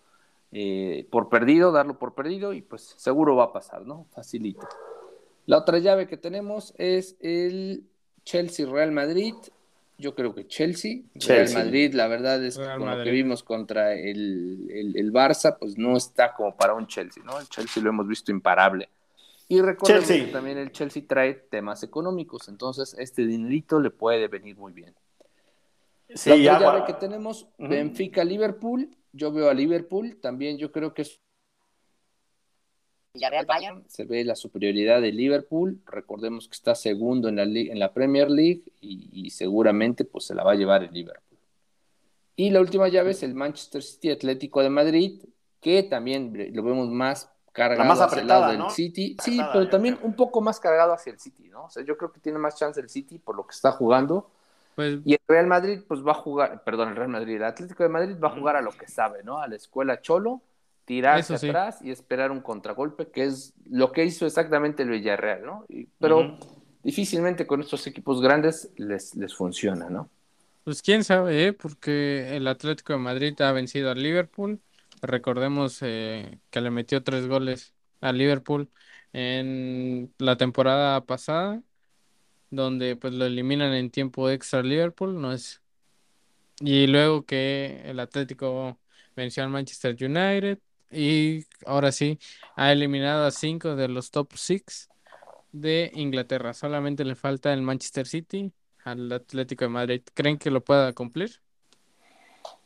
eh, 0.53 1.09
por 1.11 1.29
perdido, 1.29 1.73
darlo 1.73 1.99
por 1.99 2.14
perdido 2.14 2.53
y 2.53 2.62
pues 2.62 2.94
seguro 2.97 3.35
va 3.35 3.44
a 3.44 3.53
pasar, 3.53 3.83
¿no? 3.87 4.07
Facilito. 4.14 4.68
La 5.46 5.59
otra 5.59 5.78
llave 5.78 6.07
que 6.07 6.16
tenemos 6.16 6.74
es 6.78 7.16
el 7.20 7.85
Chelsea 8.24 8.66
Real 8.66 8.92
Madrid. 8.92 9.35
Yo 9.96 10.14
creo 10.14 10.35
que 10.35 10.46
Chelsea, 10.46 11.02
Real 11.14 11.18
Chelsea. 11.18 11.59
Madrid, 11.59 11.94
la 11.94 12.09
verdad 12.09 12.44
es 12.44 12.57
que 12.57 12.64
Real 12.64 12.78
con 12.78 12.98
lo 12.98 13.04
que 13.04 13.11
vimos 13.11 13.42
contra 13.42 13.94
el, 13.94 14.68
el, 14.70 14.96
el 14.96 15.12
Barça, 15.12 15.57
pues 15.59 15.78
no 15.78 15.96
está 15.96 16.35
como 16.35 16.57
para 16.57 16.74
un 16.74 16.87
Chelsea, 16.87 17.22
¿no? 17.24 17.38
El 17.38 17.48
Chelsea 17.48 17.83
lo 17.83 17.90
hemos 17.90 18.09
visto 18.09 18.33
imparable. 18.33 18.88
Y 19.46 19.61
recordemos 19.61 20.07
Chelsea. 20.07 20.26
que 20.26 20.33
también 20.33 20.59
el 20.59 20.72
Chelsea 20.72 21.02
trae 21.07 21.35
temas 21.35 21.83
económicos, 21.83 22.48
entonces 22.48 22.96
este 22.98 23.26
dinerito 23.26 23.78
le 23.78 23.90
puede 23.90 24.26
venir 24.26 24.57
muy 24.57 24.72
bien. 24.72 24.94
Sí, 26.14 26.30
la 26.30 26.35
otra 26.35 26.44
ya, 26.44 26.61
llave 26.61 26.85
que 26.87 26.94
tenemos. 26.94 27.46
Benfica-Liverpool, 27.59 28.96
yo 29.12 29.33
veo 29.33 29.50
a 29.50 29.54
Liverpool, 29.54 30.16
también 30.20 30.59
yo 30.59 30.72
creo 30.72 30.94
que 30.94 31.02
es 31.02 31.20
Villarreal 33.14 33.46
Bayern. 33.46 33.85
se 33.88 34.05
ve 34.05 34.24
la 34.24 34.35
superioridad 34.35 35.00
de 35.00 35.12
Liverpool. 35.12 35.79
Recordemos 35.87 36.48
que 36.48 36.55
está 36.55 36.74
segundo 36.74 37.29
en 37.29 37.37
la, 37.37 37.44
li- 37.44 37.70
en 37.70 37.79
la 37.79 37.92
Premier 37.92 38.29
League 38.31 38.62
y, 38.81 39.09
y 39.12 39.31
seguramente 39.31 40.05
pues 40.05 40.24
se 40.27 40.35
la 40.35 40.42
va 40.44 40.53
a 40.53 40.57
llevar 40.57 40.83
el 40.83 40.92
Liverpool. 40.92 41.38
Y 42.37 42.50
la 42.50 42.61
última 42.61 42.88
llave 42.88 43.12
es 43.12 43.22
el 43.22 43.35
Manchester 43.35 43.83
City 43.83 44.11
Atlético 44.11 44.61
de 44.62 44.68
Madrid, 44.70 45.22
que 45.61 45.85
también 45.85 46.33
lo 46.53 46.62
vemos 46.64 46.88
más 46.90 47.31
cargado 47.53 47.88
más 47.88 48.00
hacia 48.00 48.22
el 48.22 48.27
lado 48.27 48.48
del 48.48 48.59
¿no? 48.59 48.70
City. 48.70 49.16
Sí, 49.22 49.35
Apretada, 49.35 49.53
pero 49.53 49.64
yo 49.64 49.70
también 49.70 49.94
creo. 49.94 50.07
un 50.09 50.16
poco 50.16 50.40
más 50.40 50.59
cargado 50.59 50.92
hacia 50.92 51.12
el 51.12 51.20
City, 51.20 51.48
¿no? 51.48 51.66
O 51.66 51.70
sea, 51.70 51.85
yo 51.85 51.96
creo 51.96 52.11
que 52.11 52.18
tiene 52.18 52.38
más 52.38 52.59
chance 52.59 52.81
el 52.81 52.88
City 52.88 53.18
por 53.20 53.37
lo 53.37 53.46
que 53.46 53.53
está 53.53 53.70
jugando. 53.70 54.29
Pues 54.74 54.98
Y 55.05 55.12
el 55.12 55.20
Real 55.29 55.46
Madrid, 55.46 55.83
pues 55.87 56.05
va 56.05 56.11
a 56.11 56.14
jugar, 56.16 56.64
perdón, 56.64 56.88
el 56.88 56.96
Real 56.96 57.09
Madrid, 57.11 57.37
el 57.37 57.44
Atlético 57.44 57.85
de 57.85 57.88
Madrid 57.88 58.16
va 58.22 58.27
a 58.27 58.33
jugar 58.37 58.57
a 58.57 58.61
lo 58.61 58.72
que 58.72 58.88
sabe, 58.88 59.22
¿no? 59.22 59.38
A 59.38 59.46
la 59.46 59.55
escuela 59.55 60.00
Cholo, 60.03 60.42
tirarse 60.85 61.38
sí. 61.38 61.49
atrás 61.49 61.79
y 61.83 61.90
esperar 61.90 62.31
un 62.31 62.40
contragolpe, 62.40 63.09
que 63.09 63.25
es 63.25 63.55
lo 63.66 63.92
que 63.92 64.05
hizo 64.05 64.27
exactamente 64.27 64.83
el 64.83 64.90
Villarreal, 64.90 65.44
¿no? 65.44 65.64
Y- 65.68 65.87
pero 65.99 66.38
difícilmente 66.83 67.47
con 67.47 67.61
estos 67.61 67.87
equipos 67.87 68.20
grandes 68.20 68.70
les, 68.77 69.14
les 69.14 69.35
funciona, 69.35 69.88
¿no? 69.88 70.11
Pues 70.64 70.81
quién 70.81 71.05
sabe, 71.05 71.47
¿eh? 71.47 71.53
porque 71.53 72.37
el 72.37 72.47
Atlético 72.49 72.94
de 72.94 72.99
Madrid 72.99 73.38
ha 73.42 73.53
vencido 73.53 73.90
al 73.90 74.03
Liverpool. 74.03 74.61
Recordemos 75.03 75.79
eh, 75.83 76.38
que 76.51 76.61
le 76.62 76.70
metió 76.70 77.03
tres 77.03 77.27
goles 77.27 77.75
al 78.01 78.16
Liverpool 78.16 78.70
en 79.12 80.12
la 80.18 80.37
temporada 80.37 81.05
pasada, 81.05 81.62
donde 82.51 82.97
pues 82.97 83.12
lo 83.12 83.27
eliminan 83.27 83.75
en 83.75 83.90
tiempo 83.90 84.31
extra 84.31 84.61
al 84.61 84.68
Liverpool, 84.68 85.20
no 85.20 85.33
es. 85.33 85.61
Y 86.61 86.87
luego 86.87 87.25
que 87.27 87.83
el 87.85 88.01
Atlético 88.01 88.79
venció 89.16 89.42
al 89.42 89.51
Manchester 89.51 89.97
United 90.01 90.59
y 90.90 91.47
ahora 91.66 91.92
sí 91.92 92.18
ha 92.57 92.73
eliminado 92.73 93.27
a 93.27 93.31
cinco 93.31 93.77
de 93.77 93.88
los 93.88 94.11
top 94.11 94.33
six 94.37 94.90
de 95.53 95.90
Inglaterra. 95.94 96.55
Solamente 96.55 97.05
le 97.05 97.14
falta 97.16 97.53
el 97.53 97.62
Manchester 97.62 98.07
City 98.07 98.53
al 98.85 99.12
Atlético 99.12 99.64
de 99.66 99.70
Madrid. 99.70 100.03
¿Creen 100.14 100.38
que 100.38 100.51
lo 100.51 100.64
pueda 100.64 100.92
cumplir? 100.94 101.40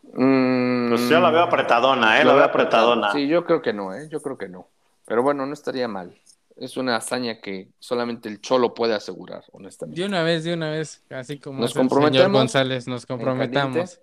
Mm, 0.03 0.89
Pues 0.89 1.09
yo 1.09 1.21
la 1.21 1.31
veo 1.31 1.43
apretadona, 1.43 2.21
¿eh? 2.21 2.25
La 2.25 2.35
veo 2.35 2.45
apretadona. 2.45 3.13
Sí, 3.13 3.29
yo 3.29 3.45
creo 3.45 3.63
que 3.63 3.73
no, 3.73 3.95
¿eh? 3.95 4.09
Yo 4.11 4.21
creo 4.23 4.39
que 4.39 4.49
no. 4.49 4.69
Pero 5.05 5.23
bueno, 5.23 5.47
no 5.47 5.53
estaría 5.53 5.89
mal. 5.89 6.19
Es 6.57 6.77
una 6.77 6.97
hazaña 6.97 7.41
que 7.41 7.71
solamente 7.79 8.29
el 8.29 8.41
Cholo 8.41 8.75
puede 8.75 8.95
asegurar, 8.95 9.45
honestamente. 9.53 10.03
De 10.03 10.07
una 10.07 10.23
vez, 10.23 10.45
de 10.45 10.55
una 10.55 10.71
vez, 10.71 11.05
así 11.11 11.39
como 11.41 11.61
Nos 11.63 11.75
el 11.75 11.91
señor 11.91 12.31
comprometemos 12.31 12.33
González, 12.33 12.87
nos 12.89 13.07
comprometamos. 13.07 13.97
caliente. 13.97 14.03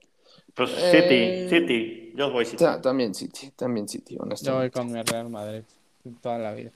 Pues 0.56 0.72
Eh, 0.78 1.48
City, 1.50 1.50
City. 1.50 2.14
Yo 2.16 2.32
voy 2.32 2.46
City. 2.46 2.64
Ta- 2.64 2.82
También 2.82 3.14
City, 3.14 3.52
también 3.56 3.88
City, 3.88 4.14
Yo 4.14 4.20
voy 4.20 4.28
honestamente. 4.28 4.72
con 4.80 4.92
mi 4.92 5.02
Real 5.02 5.30
Madrid 5.30 5.64
toda 6.22 6.38
la 6.38 6.54
vida. 6.54 6.72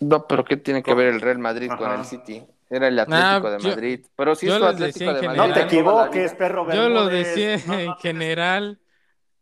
No, 0.00 0.26
pero 0.26 0.44
¿qué 0.44 0.56
tiene 0.56 0.82
que 0.82 0.94
ver 0.94 1.08
el 1.08 1.20
Real 1.20 1.38
Madrid 1.38 1.70
con 1.76 1.92
el 1.92 2.04
City? 2.04 2.42
Era 2.68 2.88
el 2.88 2.98
Atlético 2.98 3.48
Ah, 3.48 3.50
de 3.50 3.58
yo- 3.60 3.68
Madrid. 3.70 4.06
Pero 4.16 4.34
si 4.34 4.46
yo 4.46 4.54
es 4.54 4.58
tu 4.60 4.64
les 4.66 4.74
Atlético 4.74 5.12
de 5.12 5.22
Madrid. 5.26 5.40
No 5.48 5.54
te 5.54 5.60
equivoques, 5.62 6.34
perro 6.34 6.72
Yo 6.72 6.88
lo 6.88 7.06
decía 7.06 7.56
No, 7.66 7.72
no 7.74 7.78
en 7.80 7.94
general, 7.96 8.78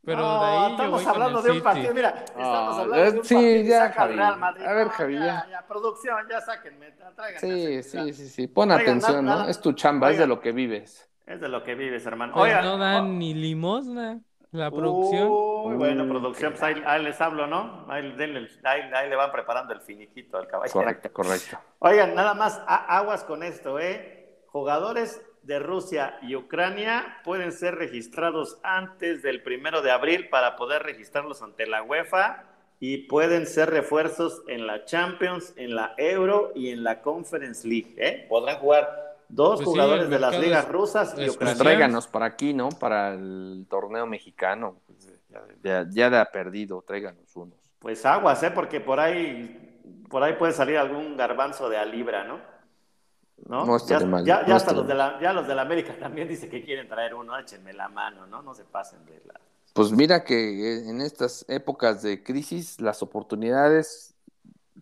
pero 0.05 0.21
No, 0.21 0.41
de 0.41 0.47
ahí 0.47 0.59
yo 0.63 0.71
estamos 0.71 1.05
voy 1.05 1.13
hablando 1.13 1.39
el 1.39 1.45
de 1.45 1.51
un 1.51 1.57
City. 1.57 1.65
partido. 1.65 1.95
Mira, 1.95 2.09
estamos 2.27 2.77
Ah, 2.77 2.81
hablando 2.81 3.13
de 3.13 3.19
un 3.19 3.25
sí, 3.25 3.35
partido 3.35 3.63
ya, 3.65 3.79
saca 3.81 3.95
Javi. 3.95 4.17
Real 4.17 4.39
Madrid. 4.39 4.65
A 4.67 4.73
ver, 4.73 4.89
Javi, 4.89 5.15
ya, 5.15 5.21
ya. 5.21 5.47
ya, 5.51 5.67
producción, 5.67 6.17
ya 6.31 6.41
sáquenme. 6.41 6.87
Sí, 7.41 7.83
sí, 7.83 8.13
sí, 8.15 8.29
sí. 8.29 8.47
Pon 8.49 8.71
Oigan, 8.71 8.83
atención, 8.83 9.25
nada- 9.25 9.43
¿no? 9.45 9.49
Es 9.51 9.61
tu 9.61 9.73
chamba, 9.73 10.11
es 10.11 10.19
de 10.19 10.27
lo 10.27 10.41
que 10.41 10.53
vives. 10.53 11.09
Es 11.29 11.41
de 11.41 11.49
lo 11.49 11.63
que 11.63 11.75
vives, 11.75 12.07
hermano. 12.07 12.33
Pues 12.33 12.45
Oigan, 12.51 12.65
no 12.65 12.79
dan 12.79 13.05
oh, 13.05 13.09
ni 13.09 13.35
limosna 13.35 14.21
la 14.51 14.71
producción. 14.71 15.29
Uy, 15.31 15.75
bueno, 15.77 16.09
producción, 16.09 16.53
pues 16.53 16.63
ahí, 16.63 16.83
ahí 16.87 17.03
les 17.05 17.21
hablo, 17.21 17.47
¿no? 17.47 17.85
Ahí, 17.89 18.13
denle 18.17 18.39
el- 18.41 18.51
ahí- 18.65 18.91
ahí 18.95 19.11
le 19.11 19.17
van 19.17 19.31
preparando 19.31 19.75
el 19.75 19.81
finiquito 19.83 20.39
al 20.39 20.47
caballero. 20.47 20.73
Correcto, 20.73 21.13
correcto. 21.13 21.59
Oigan, 21.81 22.15
nada 22.15 22.33
más 22.35 22.63
a- 22.67 22.97
aguas 22.99 23.25
con 23.25 23.43
esto, 23.43 23.79
¿eh? 23.79 24.39
Jugadores 24.47 25.21
de 25.43 25.59
Rusia 25.59 26.19
y 26.23 26.35
Ucrania 26.35 27.19
pueden 27.25 27.53
ser 27.53 27.75
registrados 27.75 28.59
antes 28.63 29.23
del 29.23 29.43
primero 29.43 29.83
de 29.83 29.91
abril 29.91 30.29
para 30.31 30.57
poder 30.57 30.83
registrarlos 30.83 31.43
ante 31.43 31.67
la 31.67 31.83
UEFA 31.83 32.45
y 32.81 33.07
pueden 33.09 33.47
ser 33.47 33.71
refuerzos 33.71 34.43
en 34.49 34.67
la 34.67 34.85
Champions, 34.87 35.53
en 35.57 35.75
la 35.75 35.95
Euro 35.99 36.53
y 36.55 36.71
en 36.71 36.85
la 36.85 37.03
Conference 37.03 37.67
League, 37.69 37.95
¿eh? 37.99 38.27
Podrán 38.29 38.59
jugar 38.59 39.08
dos 39.29 39.57
Pues 39.57 39.67
jugadores 39.67 40.09
de 40.11 40.19
las 40.19 40.39
ligas 40.39 40.65
es- 40.65 40.71
rusas 40.71 41.13
y 41.13 41.17
Pues 41.17 41.35
ucranianas. 41.35 41.59
tráiganos 41.63 42.07
para 42.09 42.27
aquí, 42.27 42.55
¿no? 42.55 42.69
Para 42.71 43.15
el 43.15 43.67
torneo 43.69 44.07
mexicano. 44.07 44.77
Pues, 44.87 45.09
ya, 45.63 45.87
ya, 45.91 46.21
ha 46.21 46.25
perdido, 46.27 46.83
tráiganos 46.83 47.35
unos. 47.37 47.59
Pues 47.79 48.05
aguas, 48.07 48.43
¿eh? 48.43 48.51
Porque 48.51 48.81
por 48.81 48.99
ahí, 49.01 49.81
por 50.09 50.23
ahí 50.23 50.35
puede 50.35 50.53
salir 50.53 50.79
algún 50.79 51.17
garbanzo 51.17 51.69
de 51.69 51.77
a 51.77 51.85
libra, 51.85 52.25
¿no? 52.25 52.41
¿No? 53.47 53.65
No 53.65 53.77
estaría 53.77 54.01
ya, 54.01 54.07
mal, 54.07 54.25
ya, 54.25 54.35
no 54.43 54.57
hasta 54.57 54.57
estaría 54.73 54.79
los 54.81 54.89
de 54.89 54.95
la, 54.95 55.21
ya 55.21 55.33
los 55.33 55.47
de 55.47 55.55
la 55.55 55.63
América 55.63 55.95
también 55.99 56.27
dice 56.27 56.49
que 56.49 56.65
quieren 56.65 56.89
traer 56.89 57.15
uno, 57.15 57.39
échenme 57.39 57.73
la 57.73 57.89
mano, 57.89 58.27
¿no? 58.27 58.43
No 58.43 58.53
se 58.55 58.65
pasen 58.65 59.05
de 59.07 59.23
la... 59.27 59.35
Pues 59.75 59.93
mira 59.93 60.25
que 60.25 60.89
en 60.89 61.01
estas 61.01 61.45
épocas 61.49 62.03
de 62.03 62.25
crisis 62.25 62.81
las 62.81 63.01
oportunidades 63.03 64.15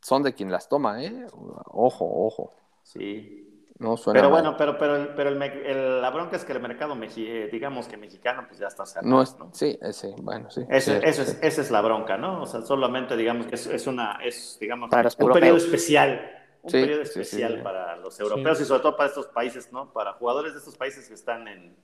son 0.01 0.23
de 0.23 0.33
quien 0.33 0.51
las 0.51 0.69
toma, 0.71 1.03
¿eh? 1.05 1.27
Ojo, 1.67 2.09
ojo. 2.27 2.55
Sí. 2.83 3.43
No 3.79 3.97
suena 3.97 4.19
Pero 4.21 4.31
mal. 4.31 4.41
bueno, 4.43 4.57
pero, 4.57 4.79
pero, 4.79 4.97
el- 4.97 5.09
pero 5.09 5.29
el 5.31 5.43
el- 5.43 6.01
la 6.01 6.11
bronca 6.11 6.37
es 6.37 6.45
que 6.45 6.53
el 6.53 6.61
mercado, 6.61 6.95
mexi- 6.95 7.27
eh, 7.27 7.49
digamos 7.53 7.87
que 7.89 7.97
mexicano, 7.99 8.45
pues 8.49 8.59
ya 8.59 8.69
está 8.69 8.87
cerrado. 8.87 9.09
No 9.09 9.21
es, 9.21 9.39
¿no? 9.39 9.51
sí, 9.53 9.79
ese, 9.83 10.15
bueno, 10.19 10.51
sí. 10.51 10.63
Ese- 10.71 10.99
sí, 11.01 11.07
eso 11.07 11.25
sí. 11.25 11.31
es, 11.33 11.39
esa 11.43 11.61
es 11.61 11.71
la 11.71 11.83
bronca, 11.83 12.17
¿no? 12.17 12.43
O 12.43 12.47
sea, 12.47 12.63
solamente 12.63 13.17
digamos 13.17 13.47
que 13.47 13.57
es, 13.57 13.67
es 13.67 13.87
una, 13.87 14.19
es, 14.25 14.57
digamos, 14.59 14.89
Para 14.89 15.11
un 15.19 15.33
periodo 15.33 15.59
especial, 15.59 16.33
un 16.63 16.71
Sí, 16.71 16.79
periodo 16.81 17.03
especial 17.03 17.57
sí. 17.57 17.63
para 17.63 17.97
los 17.97 18.19
europeos 18.19 18.61
y 18.61 18.65
sobre 18.65 18.81
todo 18.81 18.97
para 18.97 19.09
estos 19.11 19.27
países, 19.27 19.71
¿no? 19.73 19.93
Para 19.93 20.15
jugadores 20.15 20.55
de 20.55 20.59
estos 20.61 20.77
países 20.77 21.07
que 21.07 21.15
están 21.15 21.47
en, 21.47 21.77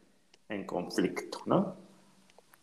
en 0.49 0.65
conflicto, 0.67 1.39
¿no? 1.45 1.77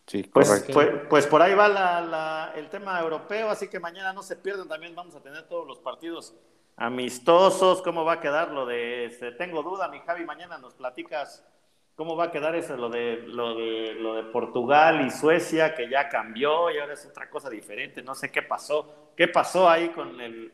Sí, 0.07 0.23
Pues, 0.23 0.65
pues, 0.73 0.89
pues 1.07 1.27
por 1.27 1.39
ahí 1.43 1.53
va 1.53 1.67
la- 1.67 2.01
la- 2.01 2.53
el 2.55 2.67
tema 2.69 2.99
europeo, 2.99 3.47
así 3.51 3.67
que 3.67 3.79
mañana 3.79 4.11
no 4.11 4.23
se 4.23 4.35
pierdan, 4.37 4.67
también 4.67 4.95
vamos 4.95 5.13
a 5.15 5.21
tener 5.21 5.43
todos 5.47 5.67
los 5.67 5.77
partidos 5.79 6.33
amistosos, 6.79 7.81
cómo 7.81 8.05
va 8.05 8.13
a 8.13 8.19
quedar 8.21 8.51
lo 8.51 8.65
de, 8.65 9.05
este, 9.05 9.31
tengo 9.33 9.61
duda, 9.63 9.89
mi 9.89 9.99
Javi, 9.99 10.25
mañana 10.25 10.57
nos 10.57 10.73
platicas 10.73 11.45
cómo 11.95 12.15
va 12.15 12.25
a 12.25 12.31
quedar 12.31 12.55
eso, 12.55 12.77
lo 12.77 12.89
de, 12.89 13.17
lo 13.27 13.53
de, 13.55 13.95
lo 13.95 14.15
de 14.15 14.23
Portugal 14.23 15.05
y 15.05 15.11
Suecia, 15.11 15.75
que 15.75 15.89
ya 15.89 16.07
cambió 16.07 16.71
y 16.71 16.77
ahora 16.79 16.93
es 16.93 17.05
otra 17.05 17.29
cosa 17.29 17.49
diferente, 17.49 18.01
no 18.01 18.15
sé 18.15 18.31
qué 18.31 18.41
pasó, 18.41 19.11
qué 19.17 19.27
pasó 19.27 19.69
ahí 19.69 19.89
con 19.89 20.21
el, 20.21 20.53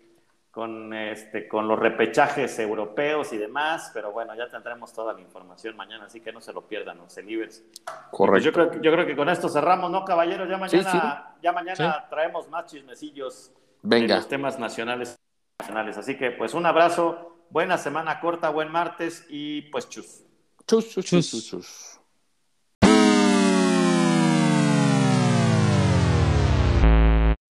con 0.50 0.92
este, 0.96 1.48
con 1.48 1.68
los 1.68 1.78
repechajes 1.78 2.58
europeos 2.58 3.32
y 3.32 3.38
demás, 3.38 3.92
pero 3.94 4.12
bueno, 4.12 4.34
ya 4.34 4.50
tendremos 4.50 4.92
toda 4.92 5.14
la 5.14 5.22
información 5.22 5.76
mañana, 5.78 6.06
así 6.06 6.20
que 6.22 6.32
no 6.34 6.42
se 6.42 6.52
lo 6.54 6.64
pierdan, 6.64 6.98
no 6.98 7.08
se 7.08 7.22
libres. 7.22 7.64
Pues 7.86 7.96
correcto. 8.10 8.46
yo, 8.46 8.52
creo, 8.52 8.72
que- 8.72 8.80
yo 8.82 8.92
creo 8.92 9.06
que 9.06 9.16
con 9.16 9.30
esto 9.30 9.48
cerramos, 9.48 9.92
¿no, 9.92 10.04
caballeros? 10.04 10.50
Ya 10.50 10.56
Sí, 10.68 10.78
mañana, 10.78 11.36
Ya 11.44 11.52
mañana 11.52 12.08
traemos 12.10 12.50
más 12.50 12.66
chismecillos 12.66 13.52
de 13.84 14.00
Venga. 14.00 14.16
los 14.16 14.28
temas 14.28 14.58
nacionales, 14.58 15.16
nacionales. 15.60 15.98
Así 15.98 16.18
que, 16.18 16.32
pues, 16.32 16.54
un 16.54 16.66
abrazo, 16.66 17.38
buena 17.50 17.78
semana 17.78 18.20
corta, 18.20 18.50
buen 18.50 18.72
martes 18.72 19.26
y 19.30 19.64
pues 19.64 19.90
chus. 19.90 20.24
Chus, 20.68 20.90
chus, 20.90 21.06
chus, 21.06 21.30
Chus. 21.30 21.30
chus, 21.32 21.50
chus. 21.50 21.95